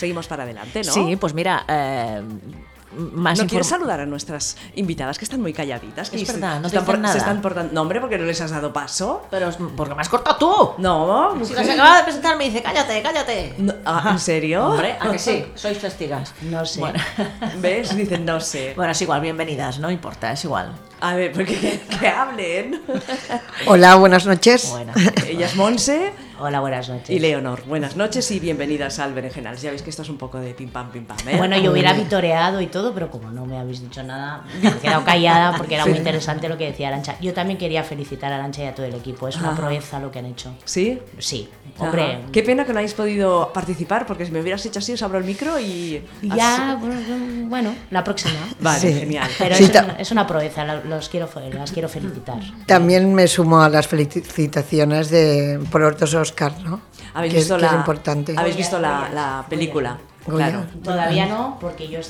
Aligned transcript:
seguimos 0.00 0.26
para 0.26 0.42
adelante, 0.42 0.82
¿no? 0.84 0.92
Sí, 0.92 1.16
pues 1.16 1.34
mira, 1.34 1.64
eh, 1.68 2.22
más 2.92 3.38
¿No 3.38 3.46
quieres 3.46 3.68
saludar 3.68 4.00
a 4.00 4.06
nuestras 4.06 4.56
invitadas 4.74 5.16
que 5.16 5.24
están 5.24 5.40
muy 5.40 5.52
calladitas? 5.52 6.10
Que 6.10 6.16
Es 6.20 6.26
se- 6.26 6.32
verdad, 6.32 6.58
no 6.60 6.68
se 6.68 6.76
están, 6.76 7.00
nada. 7.00 7.12
se 7.12 7.18
están 7.20 7.40
portando... 7.40 7.72
No, 7.72 7.82
hombre, 7.82 8.00
porque 8.00 8.18
no 8.18 8.24
les 8.24 8.40
has 8.40 8.50
dado 8.50 8.72
paso. 8.72 9.22
Pero 9.30 9.48
es 9.48 9.56
porque 9.76 9.94
me 9.94 10.00
has 10.00 10.08
cortado 10.08 10.36
tú. 10.38 10.82
No, 10.82 11.30
Si 11.34 11.52
mujer. 11.52 11.66
nos 11.66 11.74
acaba 11.76 11.96
de 11.98 12.02
presentar 12.02 12.36
me 12.36 12.44
dice, 12.46 12.60
cállate, 12.62 13.00
cállate. 13.00 13.54
No, 13.58 13.74
ah, 13.84 14.08
¿En 14.10 14.18
serio? 14.18 14.66
Hombre, 14.66 14.96
¿a 14.98 15.08
que 15.12 15.20
sí? 15.20 15.44
Sois 15.54 15.78
testigas. 15.78 16.34
No 16.42 16.66
sé. 16.66 16.80
Bueno. 16.80 16.98
¿Ves? 17.58 17.94
Dicen, 17.94 18.24
no 18.24 18.40
sé. 18.40 18.72
Bueno, 18.74 18.90
es 18.90 19.00
igual, 19.02 19.20
bienvenidas, 19.20 19.78
no 19.78 19.88
importa, 19.88 20.32
es 20.32 20.42
igual. 20.44 20.72
A 21.00 21.14
ver, 21.14 21.30
porque 21.32 21.56
que, 21.60 21.80
que 22.00 22.08
hablen. 22.08 22.82
Hola, 23.66 23.94
buenas 23.94 24.26
noches. 24.26 24.68
Bueno. 24.70 24.92
Ella 25.28 25.46
es 25.46 25.54
Monse 25.54 26.12
Hola, 26.42 26.60
buenas 26.60 26.88
noches. 26.88 27.10
y 27.10 27.18
Leonor. 27.18 27.64
Buenas 27.66 27.96
noches 27.96 28.30
y 28.30 28.40
bienvenidas 28.40 28.98
al 28.98 29.12
Berenjenals. 29.12 29.60
Ya 29.60 29.68
veis 29.70 29.82
que 29.82 29.90
esto 29.90 30.00
es 30.00 30.08
un 30.08 30.16
poco 30.16 30.38
de 30.40 30.54
pim 30.54 30.70
pam, 30.70 30.90
pim 30.90 31.04
pam, 31.04 31.18
¿eh? 31.28 31.36
Bueno, 31.36 31.58
yo 31.58 31.70
hubiera 31.70 31.92
vitoreado 31.92 32.62
y 32.62 32.66
todo, 32.68 32.94
pero 32.94 33.10
como 33.10 33.30
no 33.30 33.44
me 33.44 33.58
habéis 33.58 33.82
dicho 33.82 34.02
nada, 34.02 34.42
me 34.62 34.70
he 34.70 34.72
quedado 34.78 35.04
callada 35.04 35.54
porque 35.58 35.74
era 35.74 35.84
muy 35.84 35.98
interesante 35.98 36.48
lo 36.48 36.56
que 36.56 36.64
decía 36.64 36.88
Arancha. 36.88 37.16
Yo 37.20 37.34
también 37.34 37.58
quería 37.58 37.84
felicitar 37.84 38.32
a 38.32 38.36
Arancha 38.36 38.62
y 38.64 38.66
a 38.68 38.74
todo 38.74 38.86
el 38.86 38.94
equipo. 38.94 39.28
Es 39.28 39.36
una 39.36 39.48
Ajá. 39.50 39.56
proeza 39.60 40.00
lo 40.00 40.10
que 40.10 40.18
han 40.20 40.26
hecho. 40.26 40.54
¿Sí? 40.64 40.98
Sí, 41.18 41.46
hombre. 41.78 42.04
Ajá. 42.14 42.20
Qué 42.32 42.42
pena 42.42 42.64
que 42.64 42.72
no 42.72 42.78
hayáis 42.78 42.94
podido 42.94 43.52
participar, 43.52 44.06
porque 44.06 44.24
si 44.24 44.32
me 44.32 44.40
hubieras 44.40 44.64
hecho 44.64 44.78
así, 44.78 44.94
os 44.94 45.02
abro 45.02 45.18
el 45.18 45.24
micro 45.24 45.60
y... 45.60 46.02
Ya, 46.22 46.78
bueno, 46.80 47.74
la 47.90 48.02
próxima. 48.02 48.32
Vale, 48.60 48.80
Sí. 48.80 48.94
genial. 48.94 49.28
Pero 49.38 49.56
Sí, 49.56 49.64
es, 49.64 49.70
una, 49.70 49.92
es 49.98 50.10
una 50.10 50.26
proeza, 50.26 50.64
los 50.64 51.10
quiero, 51.10 51.28
las 51.52 51.70
quiero 51.70 51.88
felicitar. 51.90 52.38
También 52.64 53.12
me 53.12 53.26
sumo 53.28 53.60
a 53.60 53.68
las 53.68 53.86
felicitaciones 53.88 55.10
de, 55.10 55.60
por 55.70 55.82
los 55.82 56.10
dos 56.10 56.29
Oscar, 56.30 56.60
¿no? 56.62 56.80
¿Habéis 57.14 57.32
que, 57.34 57.38
visto, 57.40 57.56
que 57.56 57.62
la, 57.62 57.68
es 57.68 57.74
importante. 57.74 58.32
¿habéis 58.36 58.54
Goya, 58.54 58.64
visto 58.66 58.78
la, 58.78 58.98
Goya, 59.00 59.10
la 59.14 59.46
película? 59.48 59.98
Goya. 60.26 60.50
Claro. 60.50 60.66
Todavía 60.82 61.26
no, 61.26 61.58
porque 61.60 61.88
yo 61.88 62.00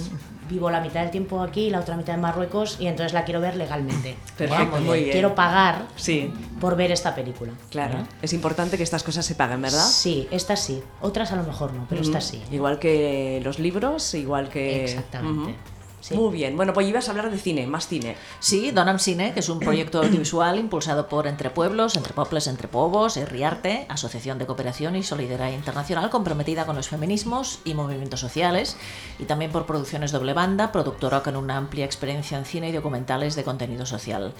vivo 0.48 0.69
la 0.69 0.80
mitad 0.80 1.01
del 1.02 1.11
tiempo 1.11 1.41
aquí 1.42 1.66
y 1.66 1.70
la 1.70 1.78
otra 1.78 1.97
mitad 1.97 2.14
en 2.17 2.20
Marruecos 2.22 2.77
y 2.80 2.89
entonces 2.89 3.12
la 3.12 3.25
quiero 3.25 3.41
ver 3.41 3.55
legalmente. 3.56 4.17
Perfecto, 4.36 4.72
¿Vale? 4.72 4.84
muy 4.84 4.98
bien. 5.00 5.12
Quiero 5.12 5.34
pagar 5.36 5.86
Sí, 5.95 6.33
por 6.61 6.75
ver 6.77 6.91
esta 6.91 7.14
película. 7.14 7.53
claro. 7.70 7.98
Es 8.20 8.33
importante 8.33 8.77
que 8.77 8.83
estas 8.83 9.03
cosas 9.05 9.25
se 9.25 9.36
paguen, 9.36 9.62
¿verdad? 9.62 9.86
Sí, 9.86 10.27
esta 10.33 10.56
sí. 10.56 10.83
Otras 11.00 11.30
a 11.33 11.36
lo 11.36 11.45
mejor 11.45 11.73
no, 11.73 11.86
pero 11.89 12.02
esta 12.02 12.20
sí. 12.20 12.42
Igual 12.50 12.78
que 12.80 13.41
los 13.45 13.58
libros, 13.61 14.12
igual 14.14 14.48
que... 14.48 14.84
Exactamente. 14.84 15.55
Sí. 16.01 16.15
Muy 16.15 16.33
bien. 16.33 16.56
Bueno, 16.56 16.73
pues 16.73 16.89
ibas 16.89 17.09
a 17.09 17.11
hablar 17.11 17.31
de 17.31 17.39
cine, 17.39 17.67
más 17.67 17.87
cine. 17.87 18.17
Sí, 18.39 18.70
Donam 18.70 18.98
Cine, 18.98 19.33
que 19.34 19.41
es 19.41 19.48
un 19.48 19.61
proyecto 19.61 19.98
audiovisual 20.03 20.59
impulsado 20.59 21.09
por 21.09 21.27
Entre 21.27 21.51
Pueblos, 21.51 21.97
Entre 21.97 22.15
Pobles, 22.15 22.47
Entre 22.47 22.69
Povos, 22.69 23.17
Riarte, 23.17 23.87
Asociación 23.89 24.39
de 24.39 24.47
Cooperación 24.47 24.97
y 24.97 25.03
Solidaridad 25.03 25.53
Internacional 25.53 26.11
comprometida 26.11 26.67
con 26.67 26.77
los 26.77 26.89
feminismos 26.89 27.61
y 27.65 27.75
movimientos 27.75 28.20
sociales, 28.20 28.77
y 29.19 29.25
también 29.25 29.53
por 29.53 29.67
Producciones 29.67 30.12
Doble 30.12 30.33
Banda, 30.33 30.73
productora 30.73 31.23
con 31.23 31.37
una 31.37 31.57
amplia 31.57 31.84
experiencia 31.84 32.39
en 32.39 32.45
cine 32.45 32.70
y 32.70 32.73
documentales 32.73 33.37
de 33.37 33.45
contenido 33.45 33.85
social. 33.87 34.33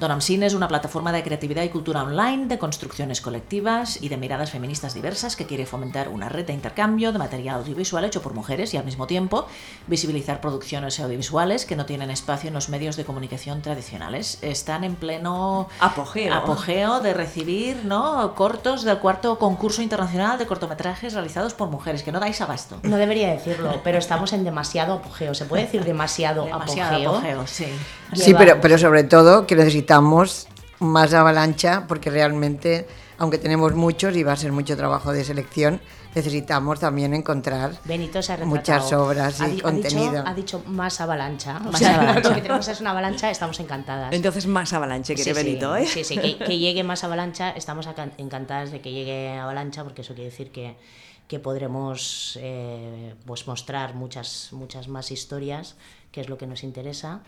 Donam 0.00 0.20
Cine 0.20 0.46
es 0.46 0.54
una 0.54 0.68
plataforma 0.68 1.10
de 1.10 1.24
creatividad 1.24 1.64
y 1.64 1.70
cultura 1.70 2.04
online, 2.04 2.46
de 2.46 2.56
construcciones 2.56 3.20
colectivas 3.20 4.00
y 4.00 4.08
de 4.08 4.16
miradas 4.16 4.52
feministas 4.52 4.94
diversas 4.94 5.34
que 5.34 5.44
quiere 5.44 5.66
fomentar 5.66 6.08
una 6.08 6.28
red 6.28 6.46
de 6.46 6.52
intercambio 6.52 7.10
de 7.10 7.18
material 7.18 7.56
audiovisual 7.56 8.04
hecho 8.04 8.22
por 8.22 8.32
mujeres 8.32 8.72
y 8.74 8.76
al 8.76 8.84
mismo 8.84 9.08
tiempo 9.08 9.48
visibilizar 9.88 10.40
producciones 10.40 11.00
audiovisuales 11.00 11.66
que 11.66 11.74
no 11.74 11.84
tienen 11.84 12.12
espacio 12.12 12.46
en 12.46 12.54
los 12.54 12.68
medios 12.68 12.96
de 12.96 13.04
comunicación 13.04 13.60
tradicionales. 13.60 14.38
Están 14.40 14.84
en 14.84 14.94
pleno 14.94 15.68
Apogeo. 15.80 16.32
apogeo 16.32 17.00
de 17.00 17.12
recibir 17.12 17.84
¿no? 17.84 18.36
cortos 18.36 18.84
del 18.84 18.98
cuarto 18.98 19.36
concurso 19.40 19.82
internacional 19.82 20.38
de 20.38 20.46
cortometrajes 20.46 21.12
realizados 21.12 21.54
por 21.54 21.70
mujeres, 21.70 22.04
que 22.04 22.12
no 22.12 22.20
dais 22.20 22.40
abasto. 22.40 22.78
No 22.84 22.98
debería 22.98 23.32
decirlo, 23.32 23.80
pero 23.82 23.98
estamos 23.98 24.32
en 24.32 24.44
demasiado 24.44 24.94
apogeo. 24.94 25.34
¿Se 25.34 25.44
puede 25.44 25.64
decir 25.64 25.84
demasiado, 25.84 26.44
Demasiado 26.44 26.94
apogeo? 26.94 27.10
apogeo, 27.10 27.46
sí. 27.48 27.66
Sí, 28.14 28.34
pero, 28.36 28.60
pero 28.60 28.78
sobre 28.78 29.04
todo 29.04 29.46
que 29.46 29.54
necesitamos 29.56 30.48
más 30.80 31.12
avalancha 31.14 31.84
porque 31.88 32.10
realmente, 32.10 32.86
aunque 33.18 33.38
tenemos 33.38 33.74
muchos 33.74 34.16
y 34.16 34.22
va 34.22 34.32
a 34.32 34.36
ser 34.36 34.52
mucho 34.52 34.76
trabajo 34.76 35.12
de 35.12 35.24
selección, 35.24 35.80
necesitamos 36.14 36.80
también 36.80 37.12
encontrar 37.14 37.72
Benito 37.84 38.22
se 38.22 38.32
ha 38.32 38.36
retratado. 38.36 38.56
muchas 38.56 38.92
obras 38.92 39.40
y 39.40 39.42
Ha 39.42 39.48
di- 39.48 39.58
ha 39.58 39.62
contenido. 39.62 40.10
dicho, 40.12 40.22
ha 40.26 40.34
dicho 40.34 40.62
más 40.66 41.00
avalancha. 41.00 41.58
O 41.58 41.70
Más 41.70 41.78
sea, 41.78 41.94
avalancha. 41.96 42.28
lo 42.30 42.34
que 42.34 42.40
tenemos 42.40 42.68
es 42.68 42.80
una 42.80 42.90
avalancha, 42.92 43.30
estamos 43.30 43.60
encantadas. 43.60 44.12
Entonces 44.12 44.46
más 44.46 44.72
avalanche 44.72 45.14
quiere 45.14 45.34
Sí, 45.34 45.38
sí, 45.40 45.44
Benito, 45.46 45.76
¿eh? 45.76 45.86
Sí, 45.86 46.04
sí, 46.04 46.16
que, 46.18 46.38
que 46.38 46.58
llegue 46.58 46.82
más 46.84 47.04
avalancha, 47.04 47.50
estamos 47.50 47.88
encantadas 48.16 48.70
de 48.70 48.80
que 48.80 48.90
llegue 48.92 49.36
avalancha 49.36 49.84
porque 49.84 50.00
eso 50.02 50.14
quiere 50.14 50.30
decir 50.30 50.50
que, 50.50 50.76
que 51.28 51.38
podremos 51.38 52.38
eh, 52.40 53.14
pues 53.26 53.46
mostrar 53.46 53.94
muchas, 53.94 54.48
muchas 54.52 54.88
más 54.88 55.10
historias, 55.10 55.76
que 56.10 56.20
es 56.22 56.28
lo 56.28 56.38
que 56.38 56.46
nos 56.46 56.62
interesa. 56.64 57.20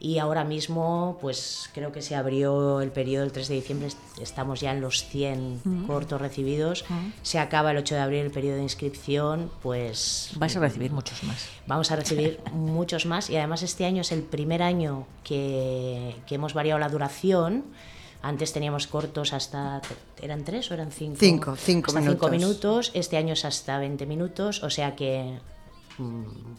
Y 0.00 0.18
ahora 0.18 0.42
mismo, 0.42 1.16
pues 1.20 1.70
creo 1.74 1.92
que 1.92 2.02
se 2.02 2.16
abrió 2.16 2.80
el 2.80 2.90
periodo 2.90 3.24
el 3.24 3.30
3 3.30 3.46
de 3.48 3.54
diciembre, 3.54 3.86
est- 3.86 3.98
estamos 4.20 4.60
ya 4.60 4.72
en 4.72 4.80
los 4.80 5.04
100 5.04 5.84
cortos 5.86 6.20
recibidos, 6.20 6.84
se 7.22 7.38
acaba 7.38 7.70
el 7.70 7.76
8 7.76 7.94
de 7.94 8.00
abril 8.00 8.20
el 8.20 8.30
periodo 8.32 8.56
de 8.56 8.62
inscripción, 8.64 9.50
pues 9.62 10.30
Vais 10.36 10.56
a 10.56 10.60
recibir 10.60 10.90
muchos 10.90 11.22
más. 11.22 11.46
Vamos 11.68 11.90
a 11.92 11.96
recibir 11.96 12.40
muchos 12.52 13.06
más 13.06 13.30
y 13.30 13.36
además 13.36 13.62
este 13.62 13.84
año 13.84 14.00
es 14.00 14.10
el 14.10 14.22
primer 14.22 14.62
año 14.62 15.06
que, 15.22 16.16
que 16.26 16.34
hemos 16.34 16.52
variado 16.52 16.80
la 16.80 16.88
duración. 16.88 17.64
Antes 18.24 18.52
teníamos 18.52 18.86
cortos 18.86 19.32
hasta... 19.32 19.80
¿Eran 20.20 20.44
tres 20.44 20.70
o 20.70 20.74
eran 20.74 20.92
cinco? 20.92 21.16
Cinco, 21.18 21.56
cinco 21.56 21.88
Hasta 21.90 22.00
cinco 22.10 22.28
minutos. 22.28 22.90
Este 22.94 23.16
año 23.16 23.32
es 23.32 23.44
hasta 23.44 23.78
20 23.78 24.06
minutos, 24.06 24.62
o 24.62 24.70
sea 24.70 24.94
que 24.94 25.38
mm, 25.38 25.51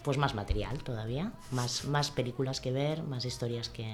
pues 0.03 0.17
más 0.17 0.35
material 0.35 0.79
todavía, 0.83 1.31
más, 1.51 1.85
más 1.85 2.11
películas 2.11 2.61
que 2.61 2.71
ver, 2.71 3.03
más 3.03 3.25
historias 3.25 3.69
que, 3.69 3.91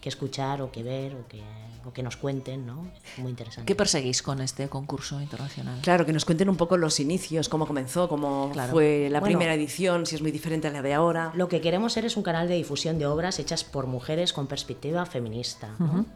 que 0.00 0.08
escuchar 0.08 0.62
o 0.62 0.70
que 0.72 0.82
ver 0.82 1.14
o 1.14 1.26
que, 1.28 1.42
o 1.84 1.92
que 1.92 2.02
nos 2.02 2.16
cuenten, 2.16 2.66
¿no? 2.66 2.90
Muy 3.18 3.30
interesante. 3.30 3.66
¿Qué 3.66 3.74
perseguís 3.74 4.22
con 4.22 4.40
este 4.40 4.68
concurso 4.68 5.20
internacional? 5.20 5.80
Claro, 5.82 6.04
que 6.06 6.12
nos 6.12 6.24
cuenten 6.24 6.48
un 6.48 6.56
poco 6.56 6.76
los 6.76 6.98
inicios, 7.00 7.48
cómo 7.48 7.66
comenzó, 7.66 8.08
cómo 8.08 8.50
Claro. 8.52 8.72
fue 8.72 9.08
la 9.10 9.20
Bueno. 9.20 9.36
primera 9.38 9.54
edición, 9.54 10.06
si 10.06 10.14
es 10.16 10.22
muy 10.22 10.30
diferente 10.30 10.68
a 10.68 10.70
la 10.70 10.82
de 10.82 10.94
ahora. 10.94 11.32
Lo 11.34 11.48
que 11.48 11.60
queremos 11.60 11.92
ser 11.92 12.04
es 12.04 12.16
un 12.16 12.22
canal 12.22 12.48
de 12.48 12.54
difusión 12.54 12.98
de 12.98 13.06
obras 13.06 13.38
hechas 13.38 13.64
por 13.64 13.86
mujeres 13.86 14.32
con 14.32 14.46
perspectiva 14.46 15.04
feminista. 15.06 15.68
¿no? 15.78 16.06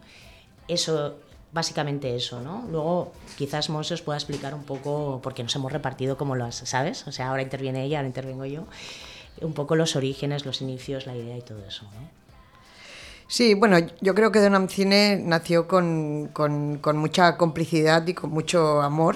Eso, 0.67 1.15
básicamente 1.55 2.15
eso, 2.15 2.41
¿no? 2.41 2.65
Luego, 2.69 3.13
quizás 3.37 3.69
Monse 3.69 3.93
os 3.95 4.01
pueda 4.03 4.17
explicar 4.19 4.53
un 4.53 4.63
poco, 4.63 5.19
porque 5.23 5.41
nos 5.41 5.55
hemos 5.55 5.71
repartido 5.71 6.17
como 6.17 6.35
las, 6.35 6.55
¿sabes? 6.57 7.07
O 7.07 7.11
sea, 7.11 7.29
ahora 7.29 7.41
interviene 7.41 7.83
ella, 7.85 7.97
ahora 7.99 8.07
intervengo 8.09 8.45
yo. 8.45 8.65
Un 9.41 9.53
poco 9.53 9.75
los 9.75 9.95
orígenes, 9.95 10.45
los 10.45 10.61
inicios, 10.61 11.07
la 11.07 11.15
idea 11.15 11.37
y 11.37 11.41
todo 11.41 11.65
eso, 11.65 11.85
¿no? 11.85 12.09
Sí, 13.27 13.55
bueno, 13.55 13.77
yo 14.01 14.13
creo 14.13 14.31
que 14.31 14.39
Donam 14.39 14.67
Cine 14.67 15.17
nació 15.23 15.67
con, 15.67 16.27
con- 16.31 16.97
mucha 16.97 17.37
complicidad 17.37 18.05
y 18.05 18.13
con 18.13 18.29
mucho 18.29 18.81
amor 18.81 19.15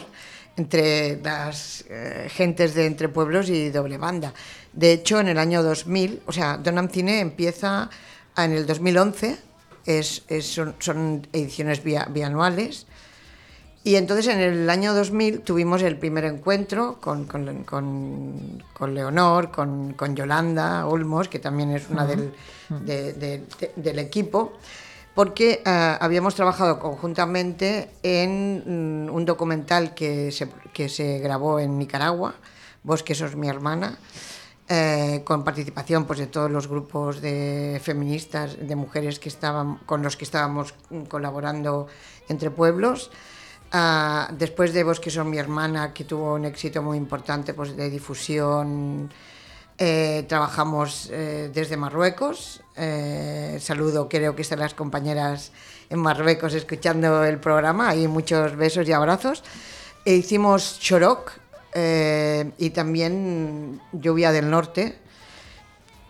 entre 0.57 1.21
las 1.21 1.85
eh, 1.89 2.27
gentes 2.31 2.73
de 2.73 2.85
Entre 2.87 3.07
Pueblos 3.09 3.49
y 3.49 3.69
Doble 3.69 3.97
Banda. 3.97 4.33
De 4.73 4.93
hecho, 4.93 5.19
en 5.19 5.27
el 5.27 5.37
año 5.37 5.61
2000, 5.61 6.23
o 6.25 6.31
sea, 6.31 6.57
Donam 6.57 6.89
Cine 6.89 7.19
empieza 7.19 7.89
en 8.35 8.53
el 8.53 8.65
2011, 8.65 9.37
es, 9.97 10.23
es- 10.27 10.45
son, 10.53 10.75
son 10.79 11.27
ediciones 11.33 11.83
bia- 11.83 12.07
bianuales, 12.11 12.85
y 13.83 13.95
entonces 13.95 14.27
en 14.27 14.39
el 14.39 14.69
año 14.69 14.93
2000 14.93 15.39
tuvimos 15.41 15.81
el 15.81 15.97
primer 15.97 16.25
encuentro 16.25 16.99
con, 17.01 17.25
con- 17.25 17.63
con- 17.63 18.63
con 18.73 18.93
Leonor, 18.93 19.51
con, 19.51 19.93
con 19.93 20.15
Yolanda 20.15 20.85
Olmos, 20.85 21.27
que 21.29 21.39
también 21.39 21.71
es 21.71 21.89
una 21.89 22.05
del, 22.05 22.33
de- 22.69 23.13
de- 23.13 23.37
de- 23.59 23.71
del 23.75 23.99
equipo, 23.99 24.53
porque 25.15 25.61
ah, 25.65 25.97
habíamos 26.01 26.35
trabajado 26.35 26.77
conjuntamente 26.79 27.89
en 28.03 29.07
mm, 29.07 29.13
un 29.15 29.25
documental 29.25 29.93
que 29.95 30.31
se, 30.31 30.47
que 30.73 30.87
se 30.89 31.19
grabó 31.19 31.59
en 31.59 31.77
Nicaragua, 31.79 32.35
Vos 32.81 33.03
que 33.03 33.13
sos 33.13 33.35
mi 33.35 33.49
hermana, 33.49 33.97
eh, 34.69 35.23
con 35.25 35.43
participación 35.43 36.05
pues, 36.05 36.19
de 36.19 36.27
todos 36.27 36.49
los 36.49 36.67
grupos 36.67 37.21
de 37.21 37.81
feministas, 37.83 38.55
de 38.55 38.75
mujeres 38.75 39.19
que 39.19 39.27
estaban, 39.27 39.77
con 39.85 40.03
los 40.03 40.15
que 40.15 40.25
estábamos 40.25 40.75
colaborando 41.07 41.87
entre 42.29 42.51
pueblos. 42.51 43.09
Ah, 43.71 44.29
después 44.37 44.73
de 44.73 44.83
Vos 44.83 44.99
que 44.99 45.09
son 45.09 45.29
mi 45.29 45.37
hermana, 45.37 45.93
que 45.93 46.03
tuvo 46.03 46.35
un 46.35 46.45
éxito 46.45 46.81
muy 46.81 46.97
importante 46.97 47.53
pues, 47.53 47.75
de 47.75 47.89
difusión, 47.89 49.09
eh, 49.81 50.25
trabajamos 50.27 51.09
eh, 51.11 51.49
desde 51.53 51.77
Marruecos. 51.77 52.61
Eh, 52.75 53.57
saludo, 53.61 54.09
creo 54.09 54.35
que 54.35 54.41
están 54.41 54.59
las 54.59 54.73
compañeras 54.73 55.51
en 55.89 55.99
Marruecos 55.99 56.53
escuchando 56.53 57.23
el 57.23 57.39
programa. 57.39 57.89
Hay 57.89 58.07
muchos 58.07 58.55
besos 58.55 58.87
y 58.87 58.91
abrazos. 58.91 59.41
E 60.03 60.15
hicimos 60.15 60.79
Chorok 60.79 61.31
eh, 61.73 62.51
y 62.57 62.69
también 62.71 63.81
Lluvia 63.91 64.31
del 64.31 64.49
Norte. 64.49 64.97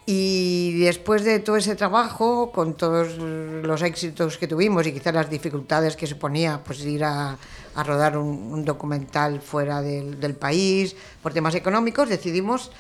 Y 0.06 0.80
después 0.80 1.24
de 1.24 1.40
todo 1.40 1.58
ese 1.58 1.76
trabajo, 1.76 2.52
con 2.52 2.74
todos 2.76 3.18
los 3.18 3.82
éxitos 3.84 4.40
que 4.40 4.48
tuvimos 4.48 4.88
y 4.88 4.92
quizás 4.92 5.14
las 5.14 5.30
dificultades 5.30 5.96
que 5.96 6.08
suponía 6.08 6.62
pues, 6.64 6.84
ir 6.84 7.04
a, 7.04 7.38
rodar 7.86 8.18
un, 8.18 8.66
documental 8.66 9.40
fuera 9.40 9.84
del, 9.84 10.36
país 10.36 10.96
por 11.22 11.32
temas 11.32 11.54
económicos, 11.54 12.10
decidimos 12.10 12.72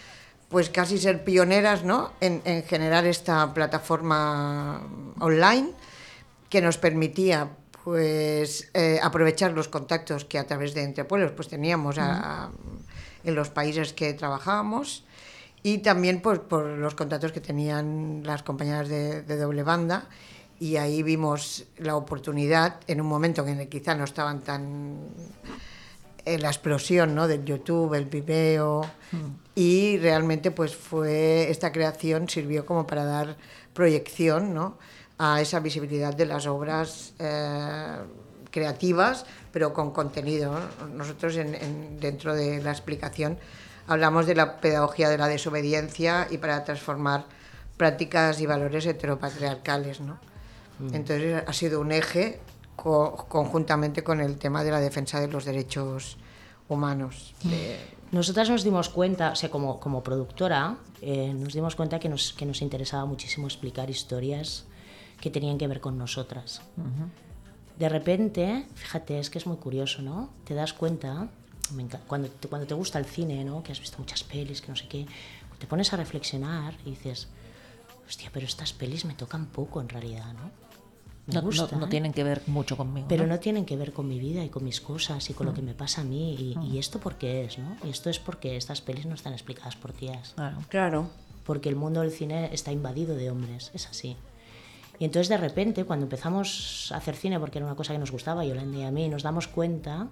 pues 0.50 0.72
casi 0.72 0.98
ser 0.98 1.24
pioneras 1.24 1.84
¿no? 1.84 2.14
en 2.20 2.64
generar 2.64 3.06
esta 3.06 3.54
plataforma 3.54 4.82
online 5.20 5.70
que 6.50 6.62
nos 6.62 6.80
permitía 6.80 7.50
pues 7.90 8.70
eh, 8.76 9.00
aprovechar 9.02 9.52
los 9.54 9.68
contactos 9.68 10.24
que 10.24 10.38
a 10.38 10.46
través 10.46 10.76
de 10.76 10.84
Entre 10.84 11.06
Pueblos 11.06 11.32
pues 11.32 11.48
teníamos 11.48 11.98
a, 11.98 12.44
a, 12.46 12.52
en 13.24 13.34
los 13.34 13.50
países 13.50 13.94
que 13.94 14.14
trabajábamos 14.14 15.06
y 15.64 15.80
también 15.80 16.22
pues, 16.22 16.38
por 16.38 16.66
los 16.66 16.94
contactos 16.94 17.32
que 17.32 17.42
tenían 17.42 18.22
las 18.24 18.44
compañeras 18.44 18.90
de, 18.90 19.24
de, 19.24 19.38
doble 19.38 19.64
banda 19.64 20.08
y 20.60 20.76
ahí 20.76 21.02
vimos 21.02 21.66
la 21.80 21.96
oportunidad 21.96 22.76
en 22.86 23.02
un 23.02 23.08
momento 23.08 23.42
en 23.48 23.60
el 23.60 23.70
que 23.70 23.80
quizá 23.80 23.96
no 23.96 24.04
estaban 24.04 24.42
tan 24.42 25.00
en 26.26 26.42
la 26.44 26.50
explosión 26.50 27.16
¿no? 27.16 27.28
del 27.28 27.44
YouTube, 27.44 27.96
el 27.96 28.06
Vimeo 28.06 28.84
mm. 29.12 29.18
y 29.56 29.98
realmente 29.98 30.52
pues 30.52 30.76
fue 30.76 31.50
esta 31.50 31.72
creación 31.72 32.30
sirvió 32.30 32.68
como 32.68 32.86
para 32.86 33.04
dar 33.04 33.36
proyección 33.74 34.54
¿no? 34.54 34.78
A 35.20 35.42
esa 35.42 35.60
visibilidad 35.60 36.14
de 36.16 36.26
las 36.26 36.48
obras 36.48 37.14
eh, 37.20 37.98
creativas 38.50 39.26
pero 39.52 39.74
con 39.74 39.92
contenido. 39.92 40.54
¿no? 40.54 40.88
Nosotros 40.88 41.36
en, 41.36 41.56
en, 41.56 42.00
dentro 42.00 42.34
de 42.34 42.62
la 42.64 42.72
explicación 42.72 43.38
hablamos 43.88 44.26
de 44.26 44.36
la 44.36 44.62
pedagogía 44.62 45.10
de 45.10 45.18
la 45.18 45.28
desobediencia 45.28 46.28
y 46.30 46.38
para 46.38 46.64
transformar 46.64 47.26
prácticas 47.78 48.40
y 48.40 48.46
valores 48.46 48.86
heteropatriarcales. 48.86 50.00
¿no? 50.02 50.20
Mm. 50.80 50.96
Entonces 50.96 51.44
ha 51.46 51.54
sido 51.54 51.82
un 51.82 51.92
eje 51.92 52.40
co 52.76 53.26
conjuntamente 53.28 54.04
con 54.04 54.22
el 54.22 54.38
tema 54.38 54.64
de 54.64 54.72
la 54.72 54.80
defensa 54.80 55.20
de 55.20 55.28
los 55.28 55.44
derechos 55.44 56.18
humanos. 56.70 57.36
De... 57.44 57.78
Nosotras 58.12 58.50
nos 58.50 58.64
dimos 58.64 58.90
cuenta, 58.90 59.32
o 59.32 59.36
sea, 59.36 59.52
como, 59.52 59.80
como 59.80 60.02
productora, 60.02 60.78
eh, 61.02 61.34
nos 61.34 61.54
dimos 61.54 61.76
cuenta 61.76 62.00
que 62.00 62.08
nos, 62.08 62.34
que 62.34 62.46
nos 62.46 62.62
interesaba 62.62 63.06
muchísimo 63.06 63.48
explicar 63.48 63.90
historias 63.90 64.66
que 65.22 65.30
tenían 65.30 65.58
que 65.58 65.68
ver 65.68 65.80
con 65.82 65.98
nosotras. 65.98 66.62
Uh 66.78 66.82
-huh. 66.82 67.10
De 67.78 67.90
repente, 67.90 68.66
fíjate, 68.76 69.20
es 69.20 69.30
que 69.30 69.38
es 69.38 69.48
muy 69.48 69.58
curioso, 69.58 70.02
¿no? 70.02 70.30
Te 70.44 70.54
das 70.54 70.74
cuenta 70.74 71.30
cuando 72.08 72.30
te, 72.30 72.48
cuando 72.48 72.68
te 72.68 72.74
gusta 72.74 73.00
el 73.00 73.06
cine, 73.06 73.44
¿no? 73.44 73.64
que 73.64 73.72
has 73.72 73.80
visto 73.80 73.98
muchas 74.00 74.24
pelis, 74.24 74.62
que 74.62 74.70
no 74.70 74.76
sé 74.76 74.88
qué, 74.88 75.06
te 75.58 75.68
pones 75.68 75.94
a 75.94 75.98
reflexionar 75.98 76.74
y 76.86 76.92
dices, 76.92 77.28
hostia, 78.08 78.30
pero 78.34 78.46
estas 78.46 78.74
pelis 78.74 79.06
me 79.06 79.14
tocan 79.14 79.46
poco 79.48 79.82
en 79.82 79.90
realidad, 79.90 80.34
¿no? 80.34 80.52
Me 81.28 81.36
no, 81.36 81.42
no, 81.42 81.80
no, 81.80 81.90
tienen 81.90 82.12
que 82.12 82.24
ver 82.24 82.42
mucho 82.48 82.76
conmigo. 82.76 83.08
Pero 83.08 83.28
¿no? 83.28 83.36
no, 83.36 83.40
tienen 83.40 83.64
que 83.64 83.78
ver 83.78 83.94
con 83.94 84.08
mi 84.08 84.20
vida 84.20 84.44
y 84.44 84.50
con 84.50 84.64
mis 84.64 84.82
cosas 84.82 85.30
y 85.30 85.36
con 85.36 85.46
mm. 85.46 85.50
lo 85.50 85.56
que 85.56 85.62
me 85.62 85.74
pasa 85.76 86.02
a 86.02 86.04
mí. 86.04 86.34
Y, 86.34 86.58
mm. 86.58 86.74
y, 86.74 86.80
esto 86.80 87.00
por 87.00 87.18
qué 87.18 87.46
es, 87.46 87.60
¿no? 87.60 87.78
Y 87.84 87.90
esto 87.90 88.10
es 88.10 88.18
porque 88.18 88.58
estas 88.58 88.82
pelis 88.82 89.06
no 89.06 89.14
están 89.14 89.34
explicadas 89.34 89.76
por 89.76 89.94
tías. 89.94 90.34
Claro. 90.34 90.58
claro. 90.70 91.10
Porque 91.44 91.70
el 91.70 91.76
mundo 91.76 92.02
del 92.02 92.12
cine 92.12 92.50
está 92.52 92.72
invadido 92.72 93.16
de 93.16 93.30
hombres, 93.30 93.70
es 93.76 93.86
así. 93.88 94.18
Y 95.00 95.06
entonces 95.06 95.30
de 95.30 95.38
repente, 95.38 95.86
cuando 95.86 96.06
empezamos 96.06 96.92
a 96.94 96.98
hacer 96.98 97.16
cine, 97.16 97.40
porque 97.40 97.58
era 97.58 97.66
una 97.66 97.76
cosa 97.76 97.94
que 97.94 98.00
nos 98.00 98.12
gustaba, 98.12 98.44
Yolanda 98.46 98.78
y 98.78 98.84
a 98.84 98.92
mí, 98.92 99.08
nos 99.08 99.24
damos 99.24 99.48
cuenta 99.48 100.10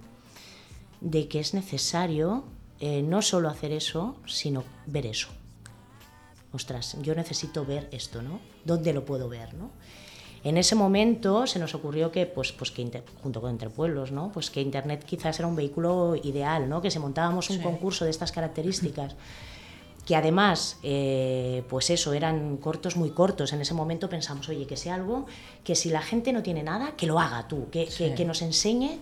de 1.02 1.28
que 1.28 1.40
es 1.40 1.54
necesario 1.54 2.46
eh, 2.80 3.02
no 3.02 3.22
solo 3.22 3.50
hacer 3.50 3.72
eso, 3.72 4.16
sino 4.26 4.64
ver 4.86 5.06
eso. 5.06 5.28
Ostras, 6.54 6.98
yo 7.02 7.14
necesito 7.16 7.66
ver 7.66 7.90
esto, 7.92 8.22
¿no? 8.22 8.40
¿Dónde 8.64 8.94
lo 8.94 9.04
puedo 9.04 9.28
ver, 9.28 9.54
no? 9.54 9.72
En 10.44 10.56
ese 10.56 10.76
momento 10.76 11.46
se 11.48 11.60
nos 11.60 11.76
ocurrió 11.76 12.12
que, 12.12 12.26
pues, 12.26 12.54
pues 12.54 12.72
que 12.72 12.82
inter, 12.82 13.04
junto 13.22 13.42
con 13.42 13.50
Entre 13.50 13.70
Pueblos, 13.70 14.12
¿no? 14.12 14.32
Pues 14.32 14.50
que 14.50 14.62
Internet 14.62 15.04
quizás 15.04 15.38
era 15.40 15.48
un 15.48 15.56
vehículo 15.56 16.16
ideal, 16.16 16.70
¿no? 16.70 16.82
Que 16.82 16.92
si 16.92 17.00
montábamos 17.00 17.50
un 17.50 17.58
sí. 17.58 17.62
concurso 17.64 18.06
de 18.06 18.12
estas 18.12 18.32
características, 18.32 19.16
que 20.08 20.16
además, 20.16 20.78
eh, 20.84 21.64
pues 21.68 21.90
eso, 21.90 22.14
eran 22.14 22.56
cortos 22.58 22.96
muy 22.96 23.10
cortos. 23.10 23.52
En 23.52 23.60
ese 23.60 23.74
momento 23.74 24.10
pensamos, 24.10 24.48
oye, 24.48 24.66
que 24.66 24.78
sea 24.78 24.96
algo 24.96 25.26
que 25.66 25.76
si 25.76 25.90
la 25.90 26.02
gente 26.02 26.32
no 26.32 26.42
tiene 26.42 26.64
nada, 26.64 26.94
que 26.96 27.06
lo 27.08 27.20
haga 27.20 27.50
tú, 27.50 27.70
que, 27.70 27.92
sí. 27.92 28.06
que, 28.06 28.16
que 28.16 28.24
nos 28.24 28.42
enseñe 28.42 29.00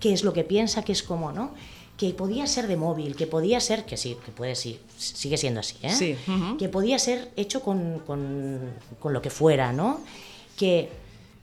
qué 0.00 0.14
es 0.14 0.24
lo 0.24 0.32
que 0.32 0.42
piensa, 0.42 0.82
qué 0.82 0.92
es 0.92 1.02
como, 1.02 1.30
¿no? 1.30 1.52
Que 1.98 2.14
podía 2.14 2.46
ser 2.46 2.68
de 2.68 2.78
móvil, 2.78 3.16
que 3.16 3.26
podía 3.26 3.60
ser, 3.60 3.84
que 3.84 3.98
sí, 3.98 4.16
que 4.24 4.32
puede 4.32 4.54
sí, 4.54 4.80
sigue 4.96 5.36
siendo 5.36 5.60
así, 5.60 5.76
¿eh? 5.82 5.92
Sí. 5.92 6.16
Uh 6.26 6.30
-huh. 6.30 6.56
Que 6.56 6.70
podía 6.70 6.98
ser 6.98 7.30
hecho 7.36 7.60
con, 7.60 7.98
con, 8.06 8.60
con 8.98 9.12
lo 9.12 9.20
que 9.20 9.28
fuera, 9.28 9.74
¿no? 9.74 10.00
Que, 10.56 10.88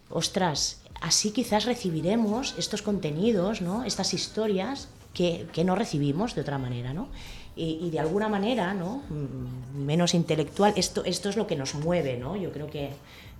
ostras, 0.09 0.81
así 1.01 1.29
quizás 1.29 1.65
recibiremos 1.65 2.55
estos 2.57 2.81
contenidos, 2.81 3.61
¿no? 3.61 3.83
Estas 3.83 4.15
historias 4.15 4.87
que, 5.13 5.45
que 5.53 5.63
no 5.63 5.75
recibimos 5.75 6.33
de 6.33 6.41
otra 6.41 6.57
manera, 6.57 6.93
¿no? 6.93 7.09
Y, 7.57 7.79
y, 7.81 7.89
de 7.89 7.99
alguna 7.99 8.29
manera, 8.29 8.73
¿no? 8.73 9.01
Mm, 9.09 9.83
menos 9.83 10.13
intelectual, 10.13 10.73
esto, 10.75 11.03
esto 11.05 11.29
es 11.29 11.37
lo 11.37 11.47
que 11.47 11.55
nos 11.55 11.73
mueve, 11.73 12.17
¿no? 12.17 12.35
Yo 12.35 12.51
creo 12.51 12.69
que, 12.69 12.91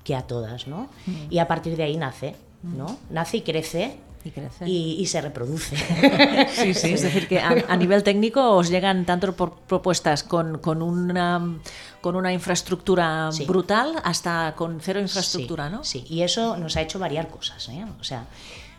que 0.04 0.16
a 0.16 0.24
todas, 0.24 0.68
¿no? 0.68 0.90
Mm. 1.06 1.12
Y 1.30 1.40
a 1.40 1.48
partir 1.48 1.78
de 1.78 1.84
ahí 1.84 1.98
nace, 1.98 2.36
¿no? 2.64 2.98
Nace 3.12 3.38
y 3.38 3.42
crece 3.42 3.98
y, 4.24 4.32
crece. 4.32 4.68
y, 4.68 4.98
y 5.00 5.06
se 5.06 5.22
reproduce. 5.22 5.76
Sí, 6.50 6.74
sí, 6.74 6.94
es 6.94 7.02
decir, 7.02 7.28
que 7.28 7.40
a, 7.40 7.66
a, 7.68 7.78
nivel 7.78 8.04
técnico 8.04 8.56
os 8.56 8.70
llegan 8.70 9.06
tanto 9.06 9.36
por 9.36 9.54
propuestas 9.60 10.24
con, 10.24 10.58
con, 10.58 10.82
una, 10.82 11.60
con 12.02 12.16
una 12.16 12.34
infraestructura 12.34 13.30
sí. 13.32 13.46
brutal 13.46 14.02
hasta 14.04 14.56
con 14.56 14.80
cero 14.82 15.00
infraestructura, 15.00 15.68
sí, 15.68 15.72
¿no? 15.74 15.84
Sí, 15.84 16.06
y 16.10 16.22
eso 16.24 16.58
nos 16.58 16.76
ha 16.78 16.82
hecho 16.82 16.98
variar 16.98 17.28
cosas, 17.30 17.70
¿eh? 17.70 17.86
O 18.00 18.04
sea, 18.04 18.26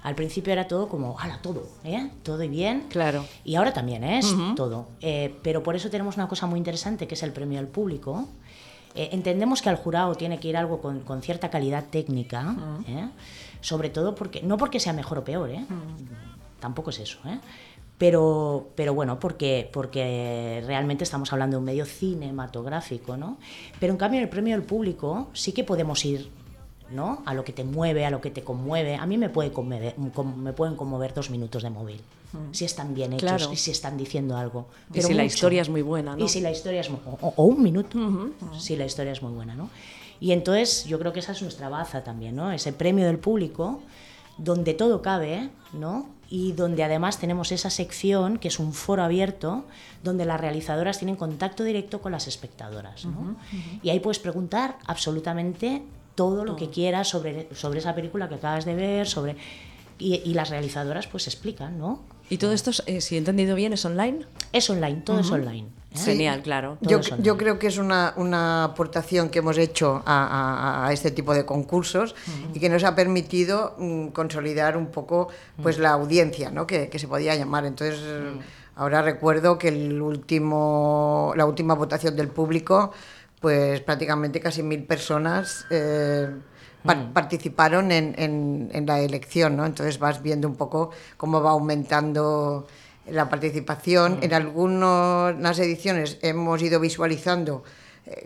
al 0.08 0.14
principio 0.14 0.52
era 0.52 0.66
todo 0.66 0.88
como, 0.88 1.19
ala, 1.19 1.40
todo, 1.43 1.69
¿eh? 1.84 2.10
Todo 2.22 2.43
y 2.43 2.49
bien. 2.49 2.87
Claro. 2.88 3.25
Y 3.44 3.55
ahora 3.56 3.72
también 3.72 4.05
es 4.05 4.32
uh 4.32 4.37
-huh. 4.37 4.55
todo. 4.55 4.88
Eh, 5.00 5.34
pero 5.43 5.62
por 5.62 5.76
eso 5.76 5.90
tenemos 5.90 6.16
una 6.16 6.28
cosa 6.28 6.46
muy 6.46 6.58
interesante 6.58 7.06
que 7.06 7.14
es 7.14 7.22
el 7.22 7.32
premio 7.32 7.58
al 7.58 7.69
público. 7.69 8.26
Eh, 8.94 9.10
entendemos 9.12 9.62
que 9.62 9.69
al 9.69 9.76
jurado 9.76 10.14
tiene 10.14 10.40
que 10.40 10.49
ir 10.49 10.56
algo 10.56 10.81
con, 10.81 11.00
con 11.00 11.22
cierta 11.22 11.50
calidad 11.50 11.84
técnica. 11.90 12.56
Uh 12.56 12.82
-huh 12.84 13.10
sobre 13.60 13.90
todo 13.90 14.14
porque, 14.14 14.43
no 14.43 14.56
porque 14.56 14.81
sea 14.81 14.93
mejor 14.93 15.19
o 15.19 15.25
peor, 15.25 15.50
¿eh? 15.50 15.60
Mm. 15.60 16.60
tampoco 16.60 16.90
es 16.90 17.00
eso, 17.00 17.19
¿eh? 17.26 17.38
pero, 17.96 18.70
pero 18.76 18.94
bueno, 18.94 19.19
porque, 19.19 19.69
porque 19.72 20.62
realmente 20.66 21.05
estamos 21.05 21.32
hablando 21.32 21.56
de 21.56 21.58
un 21.58 21.64
medio 21.64 21.84
cinematográfico, 21.84 23.16
¿no? 23.16 23.38
Pero 23.81 23.93
en 23.93 23.99
cambio 23.99 24.19
en 24.19 24.25
el 24.25 24.31
premio 24.31 24.55
del 24.55 24.64
público 24.64 25.28
sí 25.32 25.52
que 25.52 25.64
podemos 25.64 26.05
ir 26.05 26.31
¿no? 26.90 27.23
a 27.26 27.35
lo 27.35 27.44
que 27.44 27.52
te 27.52 27.64
mueve, 27.64 28.05
a 28.05 28.11
lo 28.11 28.20
que 28.20 28.31
te 28.31 28.43
conmueve. 28.43 28.96
A 28.96 29.06
mí 29.06 29.19
me, 29.19 29.29
puede 29.29 29.52
conmover, 29.52 29.94
me 29.99 30.52
pueden 30.52 30.76
conmover 30.76 31.14
dos 31.14 31.31
minutos 31.31 31.62
de 31.62 31.70
móvil, 31.70 32.00
mm. 32.32 32.52
si 32.52 32.64
están 32.64 32.94
bien 32.94 33.12
hechos 33.12 33.29
claro. 33.29 33.52
y 33.52 33.56
si 33.56 33.70
están 33.70 33.96
diciendo 33.96 34.37
algo. 34.37 34.67
Pero 34.93 35.00
y 35.00 35.02
si 35.02 35.08
mucho. 35.08 35.17
la 35.17 35.25
historia 35.25 35.62
es 35.62 35.69
muy 35.69 35.82
buena, 35.82 36.17
¿no? 36.17 36.25
Y 36.25 36.29
si 36.29 36.40
la 36.40 36.50
historia 36.50 36.81
es 36.81 36.90
muy, 36.90 37.00
o, 37.20 37.32
o, 37.37 37.44
un 37.44 37.62
minuto, 37.62 37.99
uh 37.99 38.00
-huh, 38.02 38.32
uh 38.41 38.46
-huh. 38.53 38.58
si 38.58 38.77
la 38.77 38.84
historia 38.86 39.12
es 39.12 39.22
muy 39.22 39.32
buena, 39.32 39.55
¿no? 39.55 39.70
Y 40.20 40.32
entonces 40.32 40.84
yo 40.84 40.98
creo 40.98 41.12
que 41.12 41.20
esa 41.20 41.32
es 41.32 41.43
nuestra 41.43 41.69
baza 41.69 42.03
también, 42.03 42.34
¿no? 42.34 42.51
Ese 42.51 42.72
premio 42.72 43.06
del 43.06 43.19
público 43.19 43.81
donde 44.36 44.74
todo 44.74 45.03
cabe, 45.03 45.51
¿no? 45.72 46.08
Y 46.31 46.53
donde 46.53 46.84
además 46.84 47.19
tenemos 47.19 47.53
esa 47.53 47.70
sección 47.70 48.39
que 48.39 48.48
es 48.48 48.58
un 48.58 48.72
foro 48.72 49.03
abierto 49.03 49.65
donde 50.05 50.24
las 50.24 50.41
realizadoras 50.41 50.98
tienen 50.98 51.17
contacto 51.17 51.65
directo 51.65 52.01
con 52.01 52.12
las 52.12 52.27
espectadoras, 52.29 53.05
¿no? 53.05 53.10
Uh 53.10 53.24
-huh, 53.24 53.31
uh 53.31 53.34
-huh. 53.34 53.81
Y 53.82 53.91
ahí 53.91 54.01
puedes 54.01 54.19
preguntar 54.19 54.77
absolutamente 54.86 55.82
todo 56.19 56.44
lo 56.44 56.56
que 56.56 56.69
quieras 56.69 57.06
sobre, 57.06 57.46
sobre 57.55 57.79
esa 57.79 57.94
película 57.94 58.29
que 58.29 58.34
acabas 58.34 58.65
de 58.65 58.75
ver, 58.75 59.06
sobre 59.06 59.37
y, 60.01 60.17
y 60.25 60.34
las 60.34 60.51
realizadoras 60.51 61.06
pues 61.06 61.29
explican, 61.29 61.79
¿no? 61.79 62.01
¿Y 62.29 62.39
todo 62.39 62.53
esto, 62.53 62.72
eh, 62.87 63.01
si 63.01 63.15
he 63.15 63.19
entendido 63.19 63.55
bien, 63.55 63.72
es 63.72 63.84
online? 63.84 64.27
Es 64.53 64.69
online, 64.69 65.03
todo 65.05 65.19
uh 65.19 65.20
-huh. 65.20 65.25
es 65.25 65.31
online. 65.31 65.69
¿eh? 65.94 65.98
Genial, 66.05 66.43
claro. 66.43 66.77
Yo, 66.81 67.01
yo, 67.22 67.37
creo 67.37 67.60
que 67.60 67.69
es 67.69 67.79
una, 67.79 68.15
una, 68.17 68.65
aportación 68.65 69.29
que 69.31 69.39
hemos 69.39 69.58
hecho 69.58 70.03
a, 70.05 70.27
a, 70.27 70.89
a 70.89 70.93
este 70.93 71.13
tipo 71.13 71.32
de 71.34 71.46
concursos 71.46 72.13
uh 72.13 72.15
-huh. 72.15 72.56
y 72.56 72.60
que 72.60 72.69
nos 72.69 72.82
ha 72.82 72.96
permitido 72.96 73.77
um, 73.79 74.10
consolidar 74.10 74.77
un 74.77 74.89
poco 74.89 75.29
pues, 75.63 75.77
uh 75.77 75.79
-huh. 75.79 75.82
la 75.84 75.91
audiencia 75.93 76.51
¿no? 76.51 76.67
que, 76.67 76.89
que, 76.91 76.98
se 76.98 77.06
podía 77.06 77.37
llamar. 77.37 77.65
Entonces, 77.65 78.01
ahora 78.75 79.03
recuerdo 79.03 79.56
que 79.56 79.69
el 79.69 80.03
último, 80.03 81.32
la 81.37 81.46
última 81.46 81.75
votación 81.75 82.17
del 82.17 82.29
público, 82.29 82.91
pues 83.40 83.80
prácticamente 83.80 84.40
casi 84.40 84.62
mil 84.62 84.84
personas. 84.84 85.66
Eh, 85.70 86.28
Mm. 86.84 87.12
participaron 87.12 87.92
en, 87.92 88.14
en, 88.18 88.70
en, 88.72 88.86
la 88.86 89.00
elección, 89.00 89.56
¿no? 89.56 89.66
Entonces 89.66 89.98
vas 89.98 90.22
viendo 90.22 90.48
un 90.48 90.56
poco 90.56 90.90
cómo 91.16 91.42
va 91.42 91.50
aumentando 91.50 92.66
la 93.10 93.28
participación. 93.28 94.18
Mm. 94.18 94.24
En 94.24 94.34
algunas 94.34 95.58
ediciones 95.58 96.18
hemos 96.22 96.62
ido 96.62 96.80
visualizando 96.80 97.64